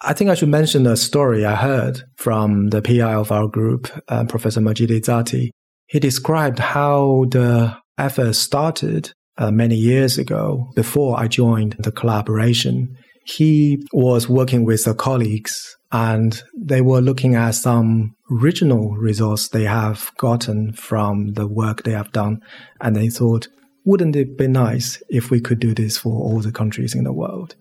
I 0.02 0.14
think 0.14 0.30
I 0.30 0.34
should 0.34 0.48
mention 0.48 0.86
a 0.86 0.96
story 0.96 1.44
I 1.44 1.56
heard 1.56 2.04
from 2.16 2.68
the 2.68 2.80
PI 2.80 3.14
of 3.14 3.30
our 3.30 3.46
group, 3.48 3.86
uh, 4.08 4.24
Professor 4.24 4.60
Majid 4.62 4.88
Ezzati. 4.88 5.50
He 5.88 6.00
described 6.00 6.58
how 6.58 7.26
the 7.30 7.76
effort 7.98 8.32
started 8.32 9.12
uh, 9.36 9.50
many 9.50 9.74
years 9.76 10.16
ago 10.16 10.70
before 10.74 11.20
I 11.20 11.28
joined 11.28 11.76
the 11.78 11.92
collaboration. 11.92 12.96
He 13.26 13.84
was 13.92 14.26
working 14.26 14.64
with 14.64 14.84
the 14.84 14.94
colleagues 14.94 15.76
and 15.92 16.42
they 16.56 16.80
were 16.80 17.02
looking 17.02 17.34
at 17.34 17.50
some 17.50 18.14
original 18.30 18.96
results 18.96 19.48
they 19.48 19.64
have 19.64 20.12
gotten 20.16 20.72
from 20.72 21.34
the 21.34 21.46
work 21.46 21.82
they 21.82 21.92
have 21.92 22.12
done. 22.12 22.40
And 22.80 22.96
they 22.96 23.10
thought, 23.10 23.48
wouldn't 23.84 24.16
it 24.16 24.38
be 24.38 24.46
nice 24.48 25.02
if 25.10 25.30
we 25.30 25.40
could 25.42 25.60
do 25.60 25.74
this 25.74 25.98
for 25.98 26.12
all 26.12 26.40
the 26.40 26.52
countries 26.52 26.94
in 26.94 27.04
the 27.04 27.12
world? 27.12 27.54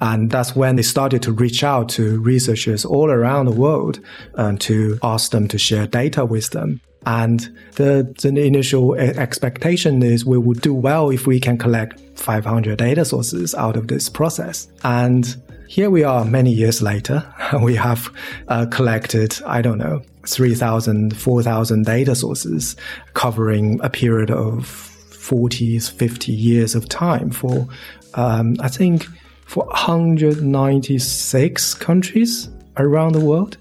And 0.00 0.30
that's 0.30 0.54
when 0.54 0.76
they 0.76 0.82
started 0.82 1.22
to 1.22 1.32
reach 1.32 1.64
out 1.64 1.88
to 1.90 2.20
researchers 2.20 2.84
all 2.84 3.10
around 3.10 3.46
the 3.46 3.52
world 3.52 4.00
and 4.34 4.60
to 4.62 4.98
ask 5.02 5.30
them 5.30 5.48
to 5.48 5.58
share 5.58 5.86
data 5.86 6.24
with 6.24 6.50
them. 6.50 6.80
And 7.06 7.56
the, 7.76 8.12
the 8.20 8.28
initial 8.44 8.94
expectation 8.96 10.02
is 10.02 10.24
we 10.24 10.38
would 10.38 10.60
do 10.60 10.74
well 10.74 11.10
if 11.10 11.26
we 11.26 11.38
can 11.38 11.56
collect 11.56 12.00
500 12.18 12.76
data 12.78 13.04
sources 13.04 13.54
out 13.54 13.76
of 13.76 13.86
this 13.86 14.08
process. 14.08 14.66
And 14.82 15.36
here 15.68 15.88
we 15.88 16.02
are 16.02 16.24
many 16.24 16.52
years 16.52 16.82
later. 16.82 17.24
We 17.62 17.76
have 17.76 18.10
uh, 18.48 18.66
collected, 18.66 19.38
I 19.46 19.62
don't 19.62 19.78
know, 19.78 20.02
3,000, 20.26 21.16
4,000 21.16 21.84
data 21.84 22.16
sources 22.16 22.74
covering 23.14 23.80
a 23.82 23.88
period 23.88 24.32
of 24.32 24.66
40, 24.66 25.78
50 25.78 26.32
years 26.32 26.74
of 26.74 26.88
time 26.88 27.30
for, 27.30 27.68
um, 28.14 28.56
I 28.60 28.68
think, 28.68 29.06
for 29.46 29.64
196 29.66 31.74
countries 31.74 32.48
around 32.76 33.12
the 33.12 33.20
world. 33.20 33.56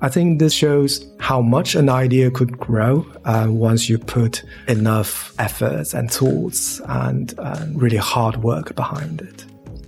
I 0.00 0.08
think 0.08 0.38
this 0.38 0.52
shows 0.52 1.04
how 1.18 1.40
much 1.40 1.74
an 1.74 1.88
idea 1.88 2.30
could 2.30 2.58
grow 2.58 3.04
uh, 3.24 3.46
once 3.48 3.88
you 3.88 3.98
put 3.98 4.44
enough 4.68 5.34
efforts 5.38 5.94
and 5.94 6.10
tools 6.10 6.80
and 6.86 7.34
uh, 7.38 7.66
really 7.72 7.96
hard 7.96 8.42
work 8.42 8.76
behind 8.76 9.22
it. 9.22 9.44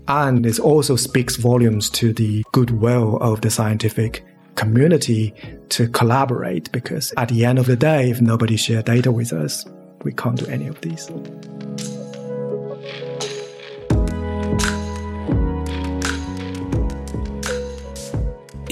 And 0.08 0.44
it 0.44 0.58
also 0.58 0.96
speaks 0.96 1.36
volumes 1.36 1.88
to 1.90 2.12
the 2.12 2.42
goodwill 2.52 3.18
of 3.18 3.42
the 3.42 3.50
scientific 3.50 4.24
community 4.56 5.32
to 5.70 5.88
collaborate 5.88 6.70
because 6.72 7.14
at 7.16 7.28
the 7.28 7.44
end 7.44 7.58
of 7.58 7.66
the 7.66 7.76
day, 7.76 8.10
if 8.10 8.20
nobody 8.20 8.56
share 8.56 8.82
data 8.82 9.12
with 9.12 9.32
us, 9.32 9.64
we 10.02 10.12
can't 10.12 10.36
do 10.36 10.46
any 10.46 10.66
of 10.66 10.80
these. 10.80 11.08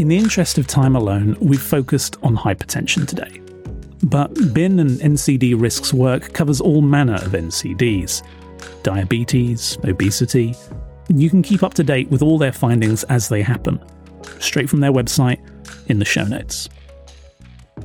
In 0.00 0.08
the 0.08 0.16
interest 0.16 0.56
of 0.56 0.66
time 0.66 0.96
alone, 0.96 1.36
we've 1.42 1.60
focused 1.60 2.16
on 2.22 2.34
hypertension 2.34 3.06
today. 3.06 3.38
But 4.02 4.32
BIN 4.54 4.78
and 4.78 4.98
NCD-RisC's 4.98 5.92
work 5.92 6.32
covers 6.32 6.58
all 6.58 6.80
manner 6.80 7.16
of 7.16 7.32
NCDs 7.32 8.22
diabetes, 8.82 9.76
obesity, 9.84 10.54
you 11.08 11.28
can 11.28 11.42
keep 11.42 11.62
up 11.62 11.74
to 11.74 11.84
date 11.84 12.08
with 12.08 12.22
all 12.22 12.38
their 12.38 12.50
findings 12.50 13.04
as 13.04 13.28
they 13.28 13.42
happen, 13.42 13.78
straight 14.38 14.70
from 14.70 14.80
their 14.80 14.90
website 14.90 15.38
in 15.90 15.98
the 15.98 16.04
show 16.06 16.24
notes. 16.24 16.70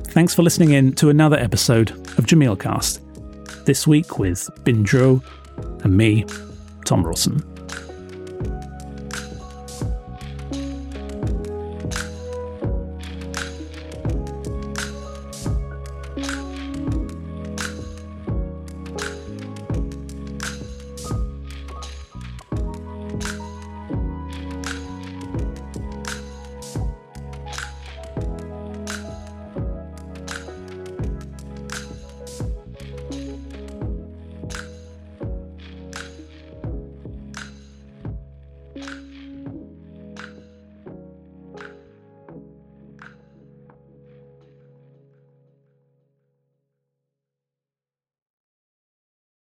Thanks 0.04 0.34
for 0.34 0.42
listening 0.42 0.70
in 0.70 0.94
to 0.94 1.10
another 1.10 1.36
episode 1.36 1.90
of 1.90 2.24
Jameelcast. 2.24 3.66
This 3.66 3.86
week 3.86 4.18
with 4.18 4.48
Bin 4.64 4.84
Zhou 4.84 5.22
and 5.84 5.94
me, 5.94 6.24
Thom 6.86 7.04
Rawson. 7.04 7.55